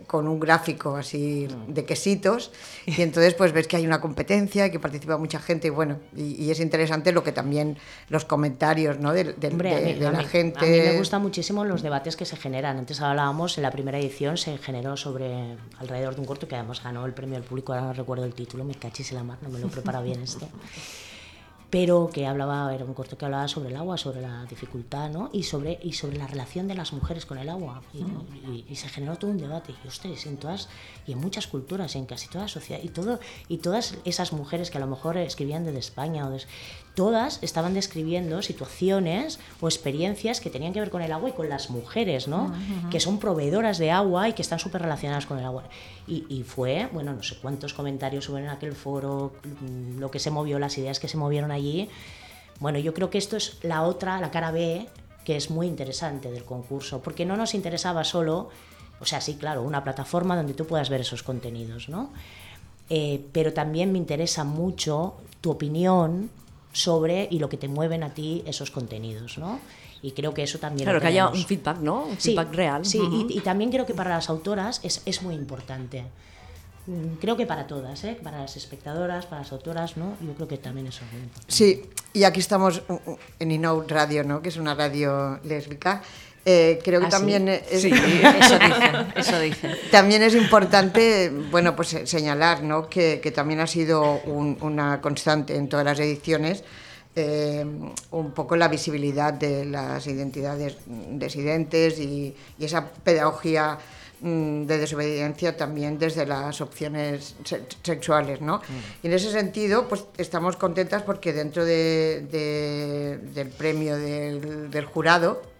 con 0.07 0.27
un 0.27 0.39
gráfico 0.39 0.95
así 0.95 1.47
de 1.67 1.85
quesitos 1.85 2.51
y 2.85 3.01
entonces 3.01 3.33
pues 3.33 3.51
ves 3.51 3.67
que 3.67 3.75
hay 3.77 3.85
una 3.85 3.99
competencia, 4.01 4.69
que 4.71 4.79
participa 4.79 5.17
mucha 5.17 5.39
gente 5.39 5.67
y 5.67 5.71
bueno, 5.71 5.99
y, 6.15 6.41
y 6.43 6.51
es 6.51 6.59
interesante 6.59 7.11
lo 7.11 7.23
que 7.23 7.31
también 7.31 7.77
los 8.09 8.25
comentarios 8.25 8.99
¿no? 8.99 9.13
de, 9.13 9.33
de- 9.33 9.47
Hombre, 9.49 9.75
de- 9.75 9.85
mí- 9.93 9.99
de 9.99 10.11
la 10.11 10.19
mí- 10.19 10.25
gente. 10.25 10.59
A 10.59 10.63
mí 10.63 10.69
me 10.77 10.97
gustan 10.97 11.21
muchísimo 11.21 11.65
los 11.65 11.81
debates 11.81 12.15
que 12.15 12.25
se 12.25 12.35
generan. 12.37 12.77
Antes 12.77 13.01
hablábamos, 13.01 13.57
en 13.57 13.63
la 13.63 13.71
primera 13.71 13.97
edición 13.99 14.37
se 14.37 14.57
generó 14.57 14.95
sobre 14.97 15.57
alrededor 15.79 16.15
de 16.15 16.21
un 16.21 16.27
corto 16.27 16.47
que 16.47 16.55
además 16.55 16.81
ganó 16.83 17.05
el 17.05 17.13
premio 17.13 17.35
del 17.35 17.43
público, 17.43 17.73
ahora 17.73 17.85
no 17.87 17.93
recuerdo 17.93 18.25
el 18.25 18.33
título, 18.33 18.63
me 18.63 18.75
cachis 18.75 19.11
en 19.11 19.17
la 19.17 19.23
mar, 19.23 19.37
no 19.41 19.49
me 19.49 19.59
lo 19.59 19.67
prepara 19.67 20.01
bien 20.01 20.21
esto. 20.21 20.47
Pero 21.73 22.11
que 22.13 22.27
hablaba, 22.27 22.71
era 22.75 22.85
un 22.85 22.93
corto 22.93 23.17
que 23.17 23.25
hablaba 23.25 23.47
sobre 23.47 23.69
el 23.69 23.75
agua, 23.77 23.97
sobre 23.97 24.21
la 24.21 24.45
dificultad, 24.45 25.09
¿no? 25.09 25.31
Y 25.33 25.41
sobre, 25.41 25.79
y 25.81 25.93
sobre 25.93 26.17
la 26.17 26.27
relación 26.27 26.67
de 26.67 26.75
las 26.75 26.93
mujeres 26.93 27.25
con 27.25 27.39
el 27.39 27.49
agua. 27.49 27.81
Y, 27.95 27.97
y- 28.51 28.65
y 28.69 28.75
se 28.75 28.89
generó 28.89 29.15
todo 29.15 29.31
un 29.31 29.39
debate. 29.39 29.73
Y 29.83 29.87
ustedes, 29.87 30.27
en 30.27 30.37
todas, 30.37 30.69
y 31.07 31.13
en 31.13 31.17
muchas 31.17 31.47
culturas, 31.47 31.95
en 31.95 32.05
casi 32.05 32.27
toda 32.27 32.43
la 32.43 32.47
sociedad, 32.47 32.79
y 32.83 32.89
todo, 32.89 33.19
y 33.47 33.57
todas 33.57 33.97
esas 34.05 34.33
mujeres 34.33 34.69
que 34.69 34.77
a 34.77 34.81
lo 34.81 34.87
mejor 34.87 35.17
escribían 35.17 35.65
desde 35.65 35.79
España 35.79 36.27
o 36.27 36.29
des- 36.29 36.47
todas 36.95 37.39
estaban 37.41 37.73
describiendo 37.73 38.41
situaciones 38.41 39.39
o 39.61 39.67
experiencias 39.67 40.39
que 40.39 40.49
tenían 40.49 40.73
que 40.73 40.79
ver 40.79 40.91
con 40.91 41.01
el 41.01 41.11
agua 41.11 41.29
y 41.29 41.33
con 41.33 41.49
las 41.49 41.69
mujeres, 41.69 42.27
¿no? 42.27 42.53
Que 42.91 42.99
son 42.99 43.19
proveedoras 43.19 43.77
de 43.79 43.91
agua 43.91 44.29
y 44.29 44.33
que 44.33 44.41
están 44.41 44.59
súper 44.59 44.81
relacionadas 44.81 45.25
con 45.25 45.39
el 45.39 45.45
agua. 45.45 45.63
Y, 46.07 46.25
y 46.29 46.43
fue, 46.43 46.89
bueno, 46.91 47.13
no 47.13 47.23
sé 47.23 47.37
cuántos 47.41 47.73
comentarios 47.73 48.29
hubo 48.29 48.37
en 48.37 48.47
aquel 48.47 48.73
foro, 48.73 49.33
mm, 49.43 49.99
lo 49.99 50.11
que 50.11 50.19
se 50.19 50.29
movió, 50.29 50.59
las 50.59 50.77
ideas 50.77 50.99
que 50.99 51.07
se 51.07 51.17
movieron 51.17 51.51
allí. 51.51 51.89
Bueno, 52.59 52.77
yo 52.77 52.93
creo 52.93 53.09
que 53.09 53.17
esto 53.17 53.37
es 53.37 53.57
la 53.63 53.83
otra, 53.83 54.19
la 54.19 54.29
cara 54.29 54.51
B, 54.51 54.87
que 55.25 55.35
es 55.35 55.49
muy 55.49 55.67
interesante 55.67 56.31
del 56.31 56.43
concurso, 56.43 57.01
porque 57.01 57.25
no 57.25 57.37
nos 57.37 57.55
interesaba 57.55 58.03
solo, 58.03 58.49
o 58.99 59.05
sea, 59.05 59.19
sí, 59.19 59.35
claro, 59.35 59.63
una 59.63 59.83
plataforma 59.83 60.35
donde 60.35 60.53
tú 60.53 60.67
puedas 60.67 60.89
ver 60.89 61.01
esos 61.01 61.23
contenidos, 61.23 61.89
¿no? 61.89 62.11
Eh, 62.89 63.25
pero 63.31 63.53
también 63.53 63.91
me 63.91 63.97
interesa 63.97 64.43
mucho 64.43 65.15
tu 65.41 65.49
opinión 65.49 66.29
sobre 66.73 67.27
y 67.31 67.39
lo 67.39 67.47
que 67.47 67.55
te 67.57 67.69
mueven 67.69 68.03
a 68.03 68.13
ti 68.13 68.43
esos 68.45 68.69
contenidos, 68.71 69.37
¿no? 69.37 69.59
Y 70.01 70.11
creo 70.11 70.33
que 70.33 70.43
eso 70.43 70.59
también... 70.59 70.83
Claro, 70.83 70.97
lo 70.97 71.01
que 71.01 71.07
haya 71.07 71.29
un 71.29 71.45
feedback, 71.45 71.77
¿no? 71.77 72.03
Un 72.07 72.19
Sí, 72.19 72.31
feedback 72.31 72.53
real. 72.53 72.85
Sí, 72.85 72.99
y, 72.99 73.37
y 73.37 73.39
también 73.39 73.71
creo 73.71 73.85
que 73.85 73.93
para 73.93 74.09
las 74.09 74.29
autoras 74.29 74.81
es, 74.83 75.01
es 75.05 75.21
muy 75.23 75.33
importante. 75.35 76.03
Mm, 76.87 77.13
Creo 77.21 77.37
que 77.37 77.45
para 77.45 77.65
todas, 77.67 78.03
¿eh? 78.03 78.19
para 78.21 78.39
las 78.39 78.57
espectadoras, 78.57 79.25
para 79.27 79.43
las 79.43 79.51
autoras, 79.53 79.95
¿no? 79.95 80.17
Yo 80.19 80.33
creo 80.33 80.47
que 80.49 80.57
también 80.57 80.87
eso 80.87 81.05
es 81.05 81.13
muy 81.13 81.21
importante. 81.21 81.53
Sí, 81.53 81.83
y 82.11 82.25
aquí 82.25 82.41
estamos 82.41 82.81
en 83.39 83.51
Inout 83.51 83.89
Radio, 83.89 84.25
¿no? 84.25 84.41
que 84.41 84.49
es 84.49 84.57
una 84.57 84.75
radio 84.75 85.39
lésbica. 85.45 86.03
Eh, 86.45 86.79
creo 86.83 86.99
que 86.99 87.05
¿Ah, 87.05 87.09
sí? 87.09 87.17
también 87.17 87.47
es, 87.47 87.81
Sí, 87.81 87.89
eso 88.41 88.59
dicen, 88.59 88.95
eso 89.15 89.39
dicen. 89.39 89.71
También 89.91 90.23
es 90.23 90.35
importante, 90.35 91.31
bueno, 91.51 91.73
pues 91.75 91.93
eh, 91.93 92.05
señalar, 92.05 92.63
¿no? 92.63 92.89
que, 92.89 93.21
que 93.21 93.31
también 93.31 93.61
ha 93.61 93.67
sido 93.67 94.21
un- 94.25 94.57
una 94.61 94.99
constante 94.99 95.55
en 95.55 95.69
todas 95.69 95.85
las 95.85 95.99
ediciones, 95.99 96.63
eh, 97.15 97.65
un 98.11 98.31
poco 98.31 98.55
la 98.57 98.67
visibilidad 98.67 99.31
de 99.33 99.65
las 99.65 100.05
identidades 100.07 100.75
disidentes 101.11 101.99
y, 101.99 102.35
y 102.59 102.65
esa 102.65 102.89
pedagogía 102.89 103.77
mm, 104.19 104.63
de 104.65 104.77
desobediencia 104.79 105.55
también 105.55 105.97
desde 105.99 106.25
las 106.25 106.59
opciones 106.59 107.35
se- 107.45 107.61
sexuales, 107.83 108.41
¿no? 108.41 108.61
Y 109.03 109.07
en 109.07 109.13
ese 109.13 109.31
sentido, 109.31 109.87
pues 109.87 110.03
estamos 110.17 110.55
contentas 110.57 111.03
porque 111.03 111.31
dentro 111.33 111.63
de- 111.63 112.27
de- 112.31 113.17
del 113.33 113.47
premio 113.49 113.95
del, 113.95 114.69
del 114.71 114.85
jurado, 114.85 115.52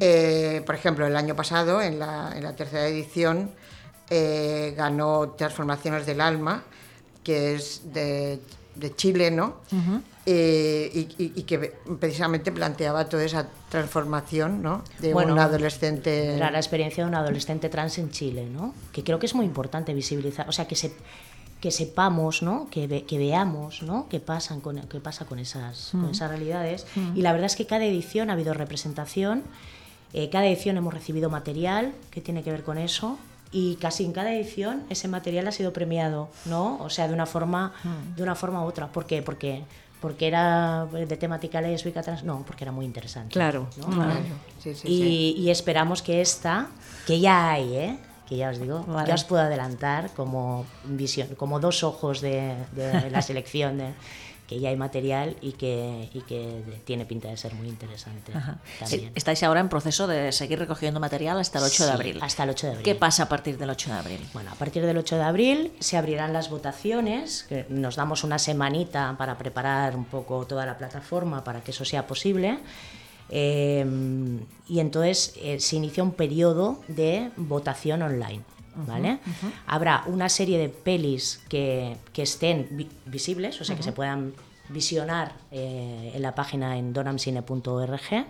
eh, 0.00 0.62
por 0.66 0.74
ejemplo, 0.74 1.06
el 1.06 1.16
año 1.16 1.34
pasado, 1.36 1.80
en 1.80 1.98
la, 1.98 2.32
en 2.36 2.42
la 2.42 2.56
tercera 2.56 2.86
edición, 2.86 3.50
eh, 4.10 4.74
ganó 4.76 5.30
Transformaciones 5.38 6.06
del 6.06 6.20
Alma, 6.20 6.64
que 7.22 7.54
es 7.54 7.92
de, 7.92 8.40
de 8.74 8.96
Chile, 8.96 9.30
¿no? 9.30 9.56
Eh, 10.26 10.90
y, 10.92 11.22
y- 11.24 11.32
y 11.36 11.42
que 11.44 11.58
precisamente 11.98 12.52
planteaba 12.52 13.08
toda 13.08 13.24
esa 13.24 13.48
transformación, 13.70 14.62
¿no? 14.62 14.84
De 14.98 15.12
Bueno, 15.14 15.32
un 15.32 15.38
adolescente. 15.38 16.34
Era 16.36 16.50
la 16.50 16.58
experiencia 16.58 17.02
de 17.04 17.08
un 17.08 17.14
adolescente 17.14 17.68
trans 17.68 17.98
en 17.98 18.10
Chile, 18.10 18.46
¿no? 18.50 18.74
Que 18.92 19.02
creo 19.02 19.18
que 19.18 19.26
es 19.26 19.34
muy 19.34 19.46
importante 19.46 19.94
visibilizar, 19.94 20.48
o 20.48 20.52
sea, 20.52 20.66
que 20.68 20.76
se 20.76 20.92
que 21.60 21.70
sepamos, 21.70 22.42
¿no? 22.42 22.68
Que, 22.70 22.86
ve- 22.86 23.04
que 23.04 23.18
veamos, 23.18 23.82
¿no? 23.82 24.06
Qué 24.08 24.18
pasan 24.20 24.60
con 24.60 24.80
qué 24.80 25.00
pasa 25.00 25.26
con 25.26 25.38
esas 25.38 25.90
con 25.92 26.08
esas 26.10 26.28
realidades. 26.30 26.86
Y 27.14 27.20
la 27.22 27.32
verdad 27.32 27.46
es 27.46 27.56
que 27.56 27.66
cada 27.66 27.84
edición 27.84 28.30
ha 28.30 28.32
habido 28.32 28.54
representación, 28.54 29.42
eh, 30.12 30.30
cada 30.30 30.46
edición 30.46 30.76
hemos 30.78 30.94
recibido 30.94 31.28
material 31.30 31.92
que 32.10 32.20
tiene 32.20 32.42
que 32.42 32.50
ver 32.50 32.62
con 32.64 32.78
eso. 32.78 33.18
Y 33.52 33.74
casi 33.76 34.04
en 34.04 34.12
cada 34.12 34.32
edición 34.32 34.84
ese 34.90 35.08
material 35.08 35.48
ha 35.48 35.52
sido 35.52 35.72
premiado, 35.72 36.28
¿no? 36.46 36.78
O 36.80 36.88
sea, 36.88 37.08
de 37.08 37.14
una 37.14 37.26
forma, 37.26 37.72
de 38.16 38.22
una 38.22 38.36
forma 38.36 38.62
u 38.64 38.66
otra. 38.68 38.86
¿Por 38.92 39.06
qué? 39.06 39.22
Porque, 39.22 39.64
porque 40.00 40.28
era 40.28 40.86
de 40.86 41.16
temática 41.16 41.60
lésbica 41.60 42.00
trans. 42.00 42.22
No, 42.22 42.44
porque 42.46 42.62
era 42.62 42.70
muy 42.72 42.84
interesante. 42.86 43.32
Claro, 43.32 43.68
¿no? 43.76 43.86
claro. 43.88 44.14
Sí, 44.62 44.74
sí, 44.76 44.88
y, 44.88 45.34
y 45.36 45.50
esperamos 45.50 46.00
que 46.00 46.20
esta, 46.20 46.68
que 47.08 47.18
ya 47.18 47.50
hay, 47.50 47.74
¿eh? 47.74 47.98
Que 48.30 48.36
ya 48.38 48.48
os 48.48 48.58
digo, 48.58 48.84
Vale. 48.86 49.06
ya 49.08 49.14
os 49.14 49.24
puedo 49.24 49.42
adelantar 49.42 50.10
como 50.14 50.64
visión, 50.84 51.28
como 51.36 51.60
dos 51.60 51.82
ojos 51.84 52.22
de, 52.22 52.54
de 52.72 53.10
la 53.10 53.20
selección, 53.20 53.76
de, 53.76 53.92
que 54.46 54.58
ya 54.58 54.70
hay 54.70 54.76
material 54.76 55.36
y 55.40 55.52
que, 55.52 56.08
y 56.12 56.22
que 56.22 56.80
tiene 56.84 57.04
pinta 57.06 57.28
de 57.28 57.36
ser 57.36 57.54
muy 57.54 57.68
interesante 57.68 58.32
también. 58.80 59.12
Estáis 59.14 59.42
ahora 59.44 59.60
en 59.60 59.68
proceso 59.68 60.08
de 60.08 60.32
seguir 60.32 60.58
recogiendo 60.58 60.98
material 60.98 61.38
hasta 61.38 61.58
el 61.60 61.64
8 61.66 61.84
de 61.84 61.88
Sí, 61.88 61.94
abril. 61.94 62.18
hasta 62.20 62.42
el 62.42 62.50
8 62.50 62.66
de 62.66 62.72
abril. 62.72 62.84
¿Qué 62.84 62.94
pasa 62.96 63.22
a 63.24 63.28
partir 63.28 63.58
del 63.58 63.70
8 63.70 63.90
de 63.92 63.96
abril? 63.98 64.28
Bueno, 64.32 64.50
a 64.50 64.54
partir 64.56 64.84
del 64.84 64.98
8 64.98 65.16
de 65.18 65.22
abril 65.22 65.72
se 65.78 65.96
abrirán 65.96 66.32
las 66.32 66.50
votaciones, 66.50 67.44
que 67.48 67.64
nos 67.68 67.94
damos 67.94 68.24
una 68.24 68.40
semanita 68.40 69.14
para 69.18 69.38
preparar 69.38 69.94
un 69.94 70.04
poco 70.06 70.44
toda 70.46 70.66
la 70.66 70.76
plataforma 70.78 71.44
para 71.44 71.60
que 71.62 71.70
eso 71.70 71.84
sea 71.84 72.06
posible. 72.08 72.58
Eh, 73.30 73.86
y 74.68 74.80
entonces 74.80 75.34
eh, 75.40 75.58
se 75.60 75.76
inicia 75.76 76.02
un 76.02 76.12
periodo 76.12 76.80
de 76.88 77.30
votación 77.36 78.02
online. 78.02 78.42
¿Vale? 78.86 79.18
Habrá 79.66 80.04
una 80.06 80.28
serie 80.28 80.56
de 80.56 80.68
pelis 80.68 81.40
que, 81.48 81.96
que 82.12 82.22
estén 82.22 82.68
vi- 82.70 82.88
visibles, 83.04 83.60
o 83.60 83.64
sea, 83.64 83.76
que 83.76 83.82
se 83.82 83.92
puedan 83.92 84.32
visionar 84.68 85.32
eh, 85.50 86.12
en 86.14 86.22
la 86.22 86.34
página 86.36 86.78
en 86.78 86.92
donamcine.org. 86.92 88.26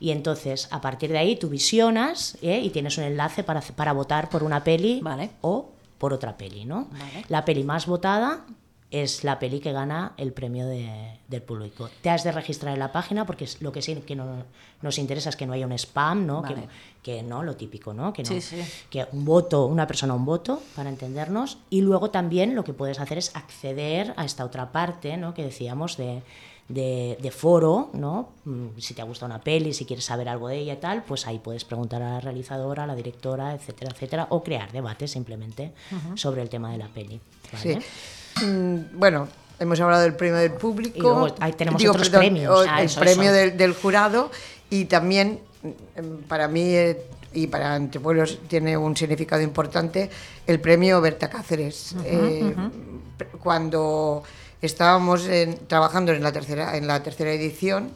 Y 0.00 0.10
entonces, 0.10 0.68
a 0.72 0.80
partir 0.80 1.10
de 1.10 1.18
ahí, 1.18 1.36
tú 1.36 1.48
visionas 1.48 2.36
¿eh? 2.42 2.60
y 2.62 2.70
tienes 2.70 2.98
un 2.98 3.04
enlace 3.04 3.44
para, 3.44 3.60
para 3.60 3.92
votar 3.92 4.28
por 4.28 4.42
una 4.42 4.62
peli 4.64 5.00
Vale. 5.00 5.30
o 5.42 5.70
por 5.96 6.12
otra 6.12 6.36
peli, 6.36 6.64
¿no? 6.64 6.88
Vale. 6.90 7.24
La 7.28 7.44
peli 7.44 7.62
más 7.64 7.86
votada 7.86 8.44
es 8.90 9.22
la 9.22 9.38
peli 9.38 9.60
que 9.60 9.72
gana 9.72 10.12
el 10.16 10.32
premio 10.32 10.66
de- 10.66 11.18
del 11.28 11.42
público. 11.42 11.90
Te 12.00 12.08
has 12.08 12.24
de 12.24 12.32
registrar 12.32 12.72
en 12.72 12.78
la 12.80 12.90
página 12.90 13.26
porque 13.26 13.44
es 13.44 13.60
lo 13.60 13.70
que 13.70 13.82
sí 13.82 13.94
que 13.96 14.16
no, 14.16 14.44
nos 14.80 14.96
interesa 14.98 15.28
es 15.28 15.36
que 15.36 15.46
no 15.46 15.52
haya 15.52 15.66
un 15.66 15.72
spam, 15.72 16.24
¿no? 16.26 16.40
Vale. 16.40 16.54
Que, 17.02 17.16
que 17.16 17.22
no, 17.22 17.42
lo 17.42 17.54
típico, 17.56 17.92
¿no? 17.92 18.12
Que 18.14 18.22
no, 18.22 18.28
Sí, 18.28 18.40
sí. 18.40 18.62
que 18.88 19.06
un 19.12 19.24
voto, 19.26 19.66
una 19.66 19.86
persona 19.86 20.14
un 20.14 20.24
voto, 20.24 20.62
para 20.74 20.88
entendernos, 20.88 21.58
y 21.68 21.82
luego 21.82 22.10
también 22.10 22.54
lo 22.54 22.64
que 22.64 22.72
puedes 22.72 22.98
hacer 22.98 23.18
es 23.18 23.36
acceder 23.36 24.14
a 24.16 24.24
esta 24.24 24.44
otra 24.44 24.72
parte, 24.72 25.16
¿no? 25.18 25.34
Que 25.34 25.44
decíamos 25.44 25.98
de, 25.98 26.22
de, 26.68 27.18
de 27.20 27.30
foro, 27.30 27.90
¿no? 27.92 28.30
Mm, 28.46 28.68
Si 28.78 28.94
te 28.94 29.02
ha 29.02 29.04
gustado 29.04 29.30
una 29.32 29.42
peli, 29.42 29.74
si 29.74 29.84
quieres 29.84 30.06
saber 30.06 30.30
algo 30.30 30.48
de 30.48 30.56
ella 30.58 30.72
y 30.74 30.76
tal, 30.78 31.02
pues 31.04 31.26
ahí 31.26 31.38
puedes 31.38 31.64
preguntar 31.66 32.00
a 32.02 32.14
la 32.14 32.20
realizadora, 32.20 32.84
a 32.84 32.86
la 32.86 32.94
directora, 32.94 33.52
etcétera, 33.54 33.90
etcétera, 33.94 34.26
o 34.30 34.42
crear 34.42 34.72
debates 34.72 35.10
simplemente 35.10 35.72
sobre 36.14 36.40
el 36.40 36.48
tema 36.48 36.72
de 36.72 36.78
la 36.78 36.88
peli. 36.88 37.20
Sí. 37.56 37.74
¿vale? 37.74 37.84
Bueno, 38.94 39.28
hemos 39.58 39.80
hablado 39.80 40.02
del 40.02 40.14
premio 40.14 40.36
del 40.36 40.52
público. 40.52 40.96
Y 40.96 41.00
luego 41.00 41.34
ahí 41.40 41.52
tenemos 41.52 41.84
otros 41.84 42.08
premios. 42.10 42.66
Ah, 42.68 42.80
el 42.80 42.86
eso, 42.86 43.00
premio 43.00 43.24
eso. 43.24 43.32
Del, 43.32 43.56
del 43.56 43.74
jurado 43.74 44.30
y 44.70 44.84
también 44.86 45.40
mm, 45.62 46.24
para 46.28 46.48
mí 46.48 46.62
eh, 46.74 47.02
y 47.32 47.46
para 47.46 47.76
Entre 47.76 48.00
Pueblos 48.00 48.38
tiene 48.48 48.76
un 48.76 48.96
significado 48.96 49.42
importante 49.42 50.08
el 50.46 50.60
premio 50.60 51.00
Berta 51.00 51.28
Cáceres. 51.28 51.94
Eh, 52.04 52.54
Cuando 53.42 54.22
estábamos 54.62 55.26
en- 55.26 55.58
trabajando 55.66 56.12
en 56.12 56.22
la 56.22 56.32
tercera 56.32 56.76
en 56.76 56.86
la 56.86 57.02
tercera 57.02 57.32
edición, 57.32 57.90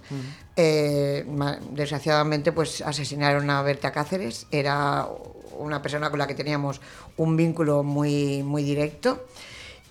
eh, 0.56 1.24
ma- 1.28 1.58
desgraciadamente 1.70 2.52
pues 2.52 2.82
asesinaron 2.82 3.48
a 3.50 3.62
Berta 3.62 3.90
Cáceres. 3.92 4.46
Era 4.50 5.06
una 5.58 5.80
persona 5.80 6.10
con 6.10 6.18
la 6.18 6.26
que 6.26 6.34
teníamos 6.34 6.80
un 7.16 7.36
vínculo 7.36 7.82
muy 7.82 8.42
muy 8.42 8.62
directo 8.64 9.24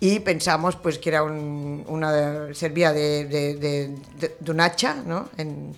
y 0.01 0.19
pensamos 0.19 0.75
pues 0.75 0.97
que 0.97 1.09
era 1.09 1.23
un- 1.23 1.85
una 1.87 2.53
servía 2.53 2.91
de, 2.91 3.23
de- 3.25 3.55
de- 3.55 3.87
de- 4.19 4.35
de 4.39 4.51
un 4.51 4.59
hacha 4.59 4.95
¿no? 5.05 5.29
En- 5.37 5.73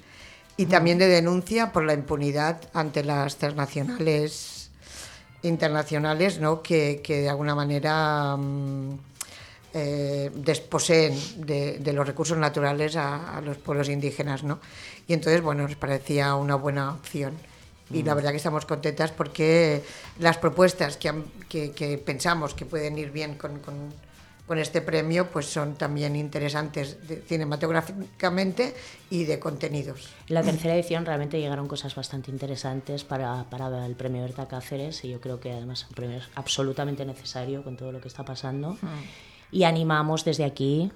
y 0.57 0.65
también 0.67 0.97
de 0.97 1.07
denuncia 1.07 1.71
por 1.71 1.83
la 1.83 1.93
impunidad 1.93 2.61
ante 2.73 3.03
las 3.03 3.35
transnacionales 3.37 4.69
internacionales 5.41 6.39
¿no? 6.39 6.61
que, 6.61 7.01
que 7.03 7.21
de 7.21 7.29
alguna 7.29 7.53
manera 7.55 8.37
mm, 8.37 8.97
eh, 9.73 10.31
desposeen 10.35 11.13
de, 11.45 11.79
de 11.79 11.93
los 11.93 12.05
recursos 12.07 12.37
naturales 12.37 12.95
a, 12.95 13.37
a 13.37 13.41
los 13.41 13.57
pueblos 13.57 13.89
indígenas 13.89 14.43
¿no? 14.43 14.59
y 15.07 15.13
entonces 15.13 15.41
bueno 15.41 15.63
nos 15.63 15.75
parecía 15.75 16.35
una 16.35 16.55
buena 16.55 16.91
opción 16.93 17.33
y 17.91 18.01
la 18.01 18.13
verdad 18.15 18.31
que 18.31 18.37
estamos 18.37 18.65
contentas 18.65 19.11
porque 19.11 19.83
las 20.19 20.37
propuestas 20.37 20.95
que, 20.97 21.09
han- 21.09 21.25
que- 21.49 21.71
que 21.71 21.97
pensamos 21.97 22.53
que 22.53 22.65
pueden 22.65 22.97
ir 22.97 23.11
bien 23.11 23.35
con, 23.35 23.59
con- 23.59 23.93
con 24.47 24.57
este 24.59 24.81
premio 24.81 25.29
pues 25.31 25.45
son 25.45 25.75
también 25.75 26.15
interesantes 26.15 27.07
de- 27.07 27.21
cinematográficamente 27.21 28.75
y 29.09 29.23
de 29.25 29.39
contenidos. 29.39 30.09
En 30.27 30.35
la 30.35 30.43
tercera 30.43 30.75
edición 30.75 31.05
realmente 31.05 31.39
llegaron 31.39 31.67
cosas 31.67 31.95
bastante 31.95 32.31
interesantes 32.31 33.03
para, 33.03 33.45
para 33.49 33.85
el 33.85 33.95
premio 33.95 34.21
Berta 34.21 34.47
Cáceres 34.47 35.03
y 35.05 35.09
yo 35.09 35.21
creo 35.21 35.39
que 35.39 35.51
además 35.51 35.85
un 35.89 35.95
premio 35.95 36.17
es 36.17 36.25
absolutamente 36.35 37.05
necesario 37.05 37.63
con 37.63 37.77
todo 37.77 37.91
lo 37.91 38.01
que 38.01 38.07
está 38.07 38.23
pasando. 38.25 38.77
Y 39.51 39.63
animamos 39.63 40.25
desde 40.25 40.43
aquí 40.45 40.91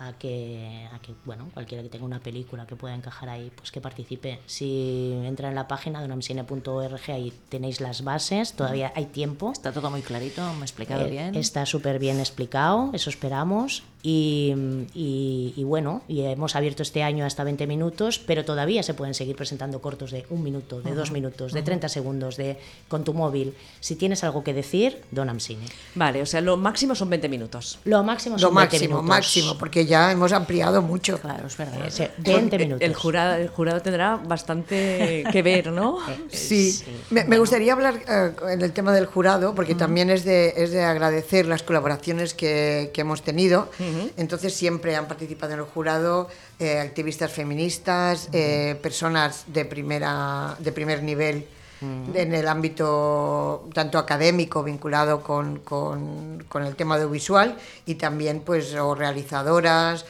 a 0.00 0.14
que, 0.14 0.88
a 0.92 0.98
que, 1.00 1.12
bueno, 1.26 1.48
cualquiera 1.52 1.82
que 1.82 1.90
tenga 1.90 2.04
una 2.06 2.20
película 2.20 2.66
que 2.66 2.74
pueda 2.74 2.94
encajar 2.94 3.28
ahí, 3.28 3.52
pues 3.54 3.70
que 3.70 3.80
participe. 3.82 4.40
Si 4.46 5.12
entra 5.24 5.48
en 5.50 5.54
la 5.54 5.68
página 5.68 6.00
donamcine.org, 6.00 7.00
ahí 7.10 7.32
tenéis 7.50 7.80
las 7.80 8.02
bases, 8.02 8.54
todavía 8.54 8.92
hay 8.96 9.06
tiempo. 9.06 9.52
Está 9.52 9.72
todo 9.72 9.90
muy 9.90 10.00
clarito, 10.02 10.42
me 10.54 10.60
he 10.60 10.62
explicado 10.62 11.04
Eh, 11.06 11.10
bien. 11.10 11.34
Está 11.34 11.66
súper 11.66 11.98
bien 11.98 12.18
explicado, 12.18 12.90
eso 12.94 13.10
esperamos. 13.10 13.82
Y, 14.02 14.54
y- 14.94 15.52
y 15.56 15.64
bueno, 15.64 16.02
y 16.08 16.22
hemos 16.22 16.56
abierto 16.56 16.82
este 16.82 17.02
año 17.02 17.26
hasta 17.26 17.44
20 17.44 17.66
minutos, 17.66 18.18
pero 18.18 18.44
todavía 18.46 18.82
se 18.82 18.94
pueden 18.94 19.12
seguir 19.14 19.36
presentando 19.36 19.80
cortos 19.82 20.10
de 20.10 20.24
un 20.30 20.42
minuto, 20.42 20.80
de 20.80 20.94
dos 20.94 21.10
minutos, 21.10 21.52
de 21.52 21.62
30 21.62 21.88
segundos, 21.90 22.36
de 22.38 22.56
con 22.88 23.04
tu 23.04 23.12
móvil. 23.12 23.54
Si 23.80 23.96
tienes 23.96 24.24
algo 24.24 24.42
que 24.42 24.54
decir, 24.54 25.02
Donam 25.10 25.38
Cine. 25.38 25.66
Vale, 25.94 26.22
o 26.22 26.26
sea, 26.26 26.40
lo 26.40 26.56
máximo 26.56 26.94
son 26.94 27.10
20 27.10 27.28
minutos. 27.28 27.78
Lo 27.84 28.02
máximo 28.02 28.36
Lo 28.36 28.40
son 28.40 28.54
20 28.54 28.74
máximo, 28.76 28.88
minutos. 28.96 29.08
máximo, 29.08 29.58
porque 29.58 29.84
ya 29.84 30.10
hemos 30.12 30.32
ampliado 30.32 30.80
mucho. 30.80 31.18
Claro, 31.20 31.46
es 31.46 31.56
verdad. 31.56 31.86
Eh, 31.86 31.90
se- 31.90 32.10
20 32.18 32.56
El- 32.56 32.62
minutos. 32.62 32.86
El 32.88 32.94
jurado, 32.94 33.34
el 33.34 33.48
jurado 33.48 33.82
tendrá 33.82 34.16
bastante 34.16 35.24
que 35.30 35.42
ver, 35.42 35.72
¿no? 35.72 35.98
Sí, 36.30 36.82
me, 37.10 37.24
me 37.24 37.38
gustaría 37.38 37.72
hablar 37.74 38.00
eh, 38.08 38.32
en 38.52 38.62
el 38.62 38.72
tema 38.72 38.92
del 38.92 39.06
jurado, 39.06 39.54
porque 39.54 39.74
también 39.74 40.10
es 40.10 40.24
de, 40.24 40.54
es 40.56 40.70
de 40.70 40.82
agradecer 40.84 41.46
las 41.46 41.62
colaboraciones 41.62 42.34
que, 42.34 42.90
que 42.94 43.02
hemos 43.02 43.22
tenido. 43.22 43.68
Entonces 44.16 44.54
siempre 44.54 44.96
han 44.96 45.06
participado 45.08 45.52
en 45.54 45.58
el 45.60 45.64
jurado 45.64 46.28
eh, 46.58 46.78
activistas 46.78 47.30
feministas, 47.32 48.28
eh, 48.32 48.78
personas 48.82 49.44
de, 49.48 49.64
primera, 49.64 50.56
de 50.58 50.72
primer 50.72 51.02
nivel 51.02 51.46
en 51.82 52.34
el 52.34 52.46
ámbito 52.46 53.66
tanto 53.72 53.96
académico 53.98 54.62
vinculado 54.62 55.22
con, 55.22 55.60
con- 55.60 56.44
con 56.46 56.62
el 56.64 56.76
tema 56.76 56.96
audiovisual 56.96 57.56
y 57.86 57.94
también 57.94 58.40
pues 58.40 58.74
o 58.74 58.94
realizadoras 58.94 60.04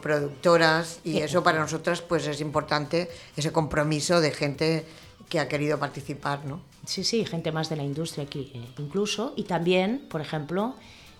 productoras. 0.00 0.98
Y 1.04 1.18
eso 1.18 1.42
para 1.42 1.58
nosotras 1.60 2.02
pues 2.02 2.26
es 2.26 2.40
importante 2.40 3.08
ese 3.36 3.52
compromiso 3.52 4.20
de 4.20 4.30
gente 4.32 4.84
que 5.28 5.38
ha 5.40 5.48
querido 5.48 5.78
participar, 5.78 6.44
¿no? 6.44 6.60
Sí, 6.86 7.04
sí, 7.04 7.24
gente 7.24 7.52
más 7.52 7.68
de 7.68 7.76
la 7.76 7.84
industria 7.84 8.24
aquí 8.24 8.50
eh, 8.54 8.66
incluso. 8.78 9.32
Y 9.36 9.44
también, 9.44 10.06
por 10.10 10.20
ejemplo, 10.20 10.74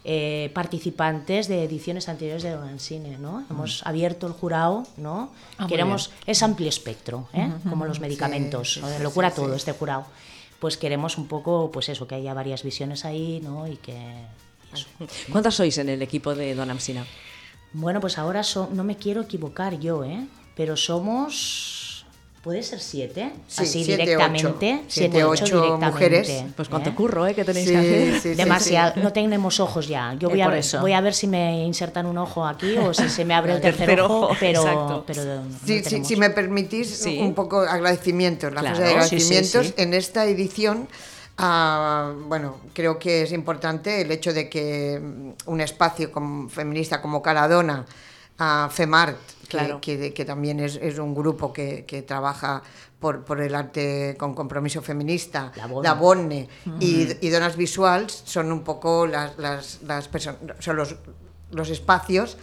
eh, 0.04 0.50
participantes 0.54 1.47
de 1.49 1.62
ediciones 1.64 2.09
anteriores 2.09 2.42
de 2.42 2.50
Don 2.50 2.78
Cine, 2.80 3.18
¿no? 3.18 3.44
Hemos 3.50 3.87
abierto 3.87 4.26
el 4.26 4.32
jurado, 4.32 4.85
¿no? 4.97 5.30
Ah, 5.59 5.66
Queremos, 5.66 6.11
es 6.26 6.42
amplio 6.42 6.68
espectro, 6.68 7.28
¿eh? 7.32 7.50
Como 7.68 7.85
los 7.87 8.00
medicamentos, 8.00 8.75
sí, 8.75 8.80
¿no? 8.80 8.88
sí, 8.88 9.02
lo 9.02 9.11
cura 9.12 9.30
sí, 9.30 9.37
todo 9.37 9.50
sí. 9.50 9.56
este 9.56 9.73
jurado. 9.73 10.06
Pues 10.59 10.76
queremos 10.76 11.18
un 11.18 11.26
poco, 11.28 11.71
pues 11.73 11.88
eso, 11.88 12.06
que 12.06 12.14
haya 12.16 12.35
varias 12.35 12.62
visiones 12.62 13.04
ahí, 13.04 13.40
¿no? 13.42 13.66
Y 13.66 13.76
que... 13.76 13.97
eso. 14.73 14.87
¿Cuántas 15.30 15.54
sois 15.54 15.76
en 15.78 15.88
el 15.88 16.02
equipo 16.02 16.35
de 16.35 16.54
Don 16.54 16.71
Amsina? 16.71 17.04
Bueno, 17.73 18.00
pues 18.00 18.18
ahora 18.18 18.42
so- 18.42 18.68
no 18.73 18.85
me 18.85 18.97
quiero 18.97 19.23
equivocar 19.23 19.78
yo, 19.80 20.04
¿eh? 20.04 20.26
Pero 20.54 20.76
somos... 20.76 21.81
¿Puede 22.42 22.64
ser 22.64 22.80
siete? 22.80 23.30
Sí, 23.46 23.62
Así 23.62 23.84
siete, 23.84 24.02
directamente. 24.02 24.46
ocho. 24.75 24.84
Siete, 24.88 25.22
ocho 25.22 25.44
directamente, 25.44 25.87
mujeres. 25.87 26.44
Pues 26.56 26.68
cuánto 26.68 26.90
¿eh? 26.90 26.94
curro, 26.94 27.25
¿eh? 27.28 27.34
Que 27.37 27.44
tenéis 27.44 27.68
Sí, 27.68 27.72
que 27.72 27.78
hacer. 27.78 28.14
sí, 28.14 28.20
sí, 28.30 28.34
Demasiado, 28.34 28.94
sí. 28.94 29.00
no 29.00 29.12
tenemos 29.12 29.61
ojos 29.61 29.87
ya. 29.87 30.14
Yo 30.14 30.28
voy 30.28 30.40
a, 30.40 30.56
eso. 30.58 30.80
voy 30.80 30.92
a 30.92 31.00
ver 31.00 31.14
si 31.14 31.28
me 31.28 31.64
insertan 31.64 32.04
un 32.06 32.18
ojo 32.18 32.44
aquí 32.44 32.76
o 32.78 32.92
si 32.92 33.08
se 33.08 33.25
me 33.25 33.34
abre 33.34 33.52
el 33.54 33.61
tercer, 33.61 33.87
tercer 33.87 34.00
ojo, 34.00 34.20
ojo, 34.22 34.37
pero, 34.40 34.61
exacto. 34.61 35.04
pero 35.06 35.25
no 35.37 36.04
si 36.04 36.16
me 36.16 36.30
permitís 36.30 36.88
Sí. 36.88 37.18
un 37.20 37.32
poco 37.32 37.61
agradecimientos, 37.61 38.52
la 38.52 38.61
Claro, 38.61 38.76
de 38.78 38.84
sí, 38.87 38.90
sí, 38.90 38.92
agradecimientos. 38.96 39.66
sí. 39.68 39.75
En 39.76 39.94
esta 39.94 40.25
edición, 40.26 40.88
ah, 41.38 42.12
bueno, 42.26 42.56
creo 42.72 42.99
que 42.99 43.22
es 43.22 43.30
importante 43.32 44.00
el 44.00 44.11
hecho 44.11 44.32
de 44.32 44.49
que 44.49 45.00
mm, 45.00 45.30
un 45.46 45.61
espacio 45.61 46.11
como- 46.11 46.49
feminista 46.49 47.00
como 47.00 47.22
Caladona, 47.22 47.87
a 48.44 48.68
FEMART, 48.68 49.16
que, 49.49 49.58
Claro. 49.58 49.80
que- 49.80 50.12
que 50.12 50.25
también 50.25 50.58
es, 50.61 50.76
es 50.76 50.99
un 50.99 51.14
grupo 51.14 51.52
que, 51.52 51.84
que 51.87 52.02
trabaja 52.02 52.62
por, 52.99 53.25
por 53.25 53.40
el 53.40 53.54
arte 53.54 54.16
con 54.18 54.34
compromiso 54.34 54.80
feminista, 54.82 55.52
La 55.56 55.66
Bonne. 55.66 55.88
la 55.88 55.94
Bonne 55.94 56.49
y, 56.80 57.08
y 57.20 57.28
Donas 57.30 57.56
Visuals 57.56 58.22
son 58.25 58.50
un 58.50 58.62
poco 58.62 59.06
las, 59.06 59.37
las, 59.38 59.78
son 60.61 60.76
los, 60.76 60.96
los 61.50 61.68
espacios 61.70 62.37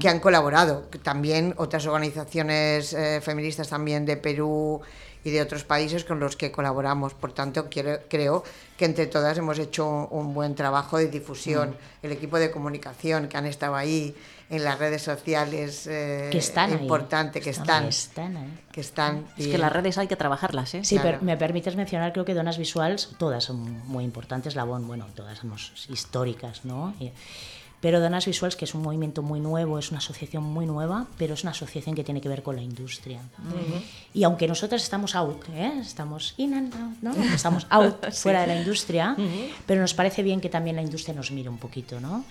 que 0.00 0.08
han 0.08 0.20
colaborado. 0.20 0.88
También 1.02 1.54
otras 1.56 1.86
organizaciones 1.86 2.92
eh, 2.92 3.20
feministas 3.22 3.68
también 3.68 4.04
de 4.04 4.16
Perú 4.16 4.80
y 5.26 5.30
de 5.32 5.42
otros 5.42 5.64
países 5.64 6.04
con 6.04 6.20
los 6.20 6.36
que 6.36 6.52
colaboramos. 6.52 7.12
Por 7.14 7.32
tanto, 7.32 7.68
quiero- 7.68 7.98
creo 8.08 8.44
que 8.76 8.84
entre 8.84 9.06
todas 9.08 9.36
hemos 9.36 9.58
hecho 9.58 10.06
un 10.12 10.32
buen 10.34 10.54
trabajo 10.54 10.98
de 10.98 11.08
difusión. 11.08 11.76
El 12.00 12.12
equipo 12.12 12.38
de 12.38 12.52
comunicación 12.52 13.26
que 13.28 13.36
han 13.36 13.46
estado 13.46 13.74
ahí 13.74 14.14
en 14.50 14.62
las 14.62 14.78
redes 14.78 15.02
sociales, 15.02 15.88
eh, 15.88 16.28
Que 16.30 16.38
están 16.38 16.70
ahí. 16.72 16.78
importante, 16.80 17.40
que 17.40 17.50
están, 17.50 17.86
Están 17.86 18.36
ahí. 18.36 18.58
que 18.70 18.80
están. 18.80 19.26
Es 19.36 19.46
y- 19.48 19.50
que 19.50 19.58
las 19.58 19.72
redes 19.72 19.98
hay 19.98 20.06
que 20.06 20.14
trabajarlas, 20.14 20.72
¿eh? 20.74 20.84
Sí, 20.84 20.94
Claro. 20.94 21.10
pero 21.18 21.24
me 21.24 21.36
permites 21.36 21.74
mencionar, 21.74 22.12
creo 22.12 22.24
que 22.24 22.32
Donas 22.34 22.56
Visuals, 22.56 23.10
todas 23.18 23.42
son 23.42 23.58
muy 23.88 24.04
importantes, 24.04 24.54
la 24.54 24.62
BON, 24.62 24.86
bueno, 24.86 25.06
todas 25.16 25.38
somos 25.38 25.72
históricas, 25.88 26.64
¿no? 26.64 26.94
Y- 27.00 27.10
pero 27.80 28.00
Donas 28.00 28.26
Visuals, 28.26 28.56
que 28.56 28.64
es 28.64 28.74
un 28.74 28.82
movimiento 28.82 29.22
muy 29.22 29.38
nuevo, 29.40 29.78
es 29.78 29.90
una 29.90 29.98
asociación 29.98 30.42
muy 30.42 30.66
nueva, 30.66 31.06
pero 31.18 31.34
es 31.34 31.42
una 31.42 31.50
asociación 31.52 31.94
que 31.94 32.02
tiene 32.04 32.20
que 32.20 32.28
ver 32.28 32.42
con 32.42 32.56
la 32.56 32.62
industria. 32.62 33.20
Y 34.14 34.24
aunque 34.24 34.48
nosotros 34.48 34.82
estamos 34.82 35.14
out, 35.14 35.44
¿eh? 35.54 35.72
estamos 35.80 36.34
in 36.38 36.54
and 36.54 36.74
out, 36.74 36.96
¿no? 37.02 37.14
Estamos 37.34 37.66
out, 37.70 38.10
fuera 38.12 38.40
de 38.40 38.46
la 38.48 38.56
industria, 38.56 39.16
pero 39.66 39.80
nos 39.80 39.94
parece 39.94 40.22
bien 40.22 40.40
que 40.40 40.48
también 40.48 40.76
la 40.76 40.82
industria 40.82 41.14
nos 41.14 41.30
mire 41.30 41.48
un 41.48 41.58
poquito, 41.58 42.00
¿no? 42.00 42.24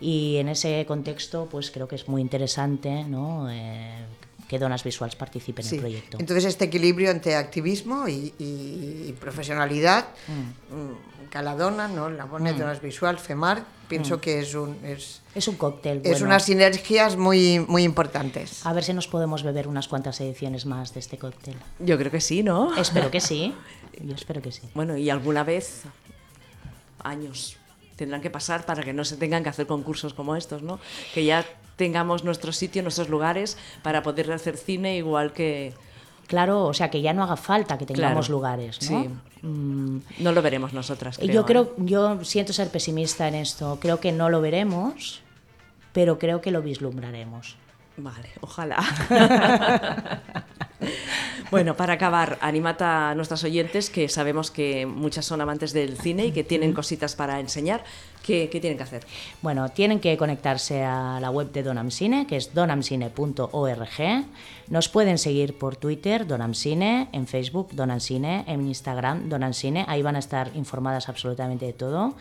Y 0.00 0.36
en 0.38 0.48
ese 0.48 0.84
contexto, 0.86 1.46
pues 1.50 1.70
creo 1.70 1.86
que 1.86 1.96
es 1.96 2.08
muy 2.08 2.20
interesante, 2.22 3.04
¿no? 3.04 3.48
Eh, 3.50 4.04
que 4.48 4.58
Donas 4.58 4.84
Visuals 4.84 5.16
participe 5.16 5.62
en 5.62 5.68
Sí. 5.68 5.74
el 5.76 5.80
proyecto. 5.80 6.16
Entonces 6.20 6.44
este 6.44 6.66
equilibrio 6.66 7.10
entre 7.10 7.36
activismo 7.36 8.06
y, 8.08 8.34
y- 8.38 9.06
y 9.08 9.16
profesionalidad, 9.18 10.06
mm, 10.28 11.21
Caladona, 11.32 11.88
¿no? 11.88 12.10
la 12.10 12.26
Bonnet 12.26 12.58
de 12.58 12.64
las 12.66 12.82
Visual, 12.82 13.18
FEMAR, 13.18 13.64
pienso 13.88 14.20
que 14.20 14.40
es, 14.40 14.54
un, 14.54 14.76
es, 14.84 15.22
Es 15.34 15.48
un 15.48 15.56
cóctel. 15.56 16.02
es 16.04 16.10
bueno. 16.10 16.26
unas 16.26 16.44
sinergias 16.44 17.16
muy, 17.16 17.58
muy 17.58 17.84
importantes. 17.84 18.66
A 18.66 18.74
ver 18.74 18.84
si 18.84 18.92
nos 18.92 19.08
podemos 19.08 19.42
beber 19.42 19.66
unas 19.66 19.88
cuantas 19.88 20.20
ediciones 20.20 20.66
más 20.66 20.92
de 20.92 21.00
este 21.00 21.16
cóctel. 21.16 21.54
Yo 21.78 21.96
creo 21.96 22.10
que 22.10 22.20
sí, 22.20 22.42
¿no? 22.42 22.76
Espero 22.76 23.10
que 23.10 23.20
sí. 23.20 23.54
Yo 24.02 24.14
espero 24.14 24.42
que 24.42 24.52
sí. 24.52 24.60
Bueno, 24.74 24.98
y 24.98 25.08
alguna 25.08 25.42
vez, 25.42 25.84
años, 27.02 27.56
tendrán 27.96 28.20
que 28.20 28.28
pasar 28.28 28.66
para 28.66 28.82
que 28.82 28.92
no 28.92 29.02
se 29.02 29.16
tengan 29.16 29.42
que 29.42 29.48
hacer 29.48 29.66
concursos 29.66 30.12
como 30.12 30.36
estos, 30.36 30.62
¿no? 30.62 30.80
Que 31.14 31.24
ya 31.24 31.46
tengamos 31.76 32.24
nuestro 32.24 32.52
sitio, 32.52 32.82
nuestros 32.82 33.08
lugares 33.08 33.56
para 33.82 34.02
poder 34.02 34.30
hacer 34.32 34.58
cine 34.58 34.98
igual 34.98 35.32
que... 35.32 35.72
Claro, 36.32 36.64
o 36.64 36.72
sea, 36.72 36.88
que 36.88 37.02
ya 37.02 37.12
no 37.12 37.22
haga 37.22 37.36
falta 37.36 37.76
que 37.76 37.84
tengamos 37.84 38.24
Claro, 38.28 38.32
lugares, 38.38 38.90
¿no? 38.90 39.02
sí. 39.02 39.10
Mm, 39.46 39.98
No 40.20 40.32
lo 40.32 40.40
veremos 40.40 40.72
nosotras. 40.72 41.18
Creo, 41.18 41.30
yo 41.30 41.40
¿eh? 41.42 41.44
creo, 41.46 41.74
yo 41.76 42.24
siento 42.24 42.54
ser 42.54 42.70
pesimista 42.70 43.28
en 43.28 43.34
esto. 43.34 43.76
Creo 43.82 44.00
que 44.00 44.12
no 44.12 44.30
lo 44.30 44.40
veremos, 44.40 45.20
pero 45.92 46.18
creo 46.18 46.40
que 46.40 46.50
lo 46.50 46.62
vislumbraremos. 46.62 47.56
Vale, 47.98 48.30
ojalá. 48.40 48.82
bueno, 51.52 51.76
para 51.76 51.92
acabar, 51.92 52.38
animad 52.40 52.80
a 52.80 53.14
nuestros 53.14 53.44
oyentes 53.44 53.90
que 53.90 54.08
sabemos 54.08 54.50
que 54.50 54.86
muchas 54.86 55.26
son 55.26 55.42
amantes 55.42 55.74
del 55.74 55.98
cine 55.98 56.24
y 56.24 56.32
que 56.32 56.44
tienen 56.44 56.72
cositas 56.72 57.14
para 57.14 57.40
enseñar. 57.40 57.84
¿Qué, 58.22 58.48
qué 58.50 58.58
tienen 58.58 58.78
que 58.78 58.84
hacer? 58.84 59.04
Bueno, 59.42 59.68
tienen 59.68 60.00
que 60.00 60.16
conectarse 60.16 60.82
a 60.82 61.18
la 61.20 61.28
web 61.30 61.52
de 61.52 61.62
Donamcine, 61.62 62.26
que 62.26 62.36
es 62.36 62.54
donamcine.org. 62.54 64.24
Nos 64.68 64.88
pueden 64.88 65.18
seguir 65.18 65.58
por 65.58 65.76
Twitter, 65.76 66.26
Donamcine, 66.26 67.08
en 67.12 67.26
Facebook, 67.26 67.68
Donamcine, 67.72 68.44
en 68.46 68.66
Instagram, 68.66 69.28
Donamcine. 69.28 69.84
Ahí 69.88 70.00
van 70.00 70.16
a 70.16 70.20
estar 70.20 70.52
informadas 70.54 71.10
absolutamente 71.10 71.66
de 71.66 71.74
todo. 71.74 72.14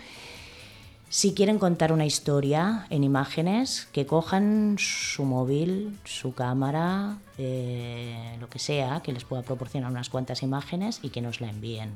Si 1.12 1.34
quieren 1.34 1.60
contar 1.60 1.92
una 1.92 2.06
historia 2.06 2.88
en 2.90 3.04
imágenes, 3.04 3.90
que 3.92 4.06
cojan 4.06 4.78
su 4.80 5.26
móvil, 5.26 6.00
su 6.06 6.34
cámara, 6.34 7.18
eh, 7.38 8.38
lo 8.40 8.50
que 8.50 8.60
sea, 8.60 9.02
que 9.02 9.12
les 9.12 9.26
pueda 9.26 9.42
proporcionar 9.42 9.92
unas 9.92 10.08
cuantas 10.08 10.42
imágenes 10.42 11.02
y 11.04 11.10
que 11.10 11.20
nos 11.20 11.42
la 11.42 11.50
envíen. 11.50 11.92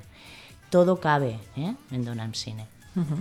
Todo 0.70 1.00
cabe 1.00 1.40
¿eh? 1.56 1.76
en 1.92 2.04
Donamcine. 2.04 2.68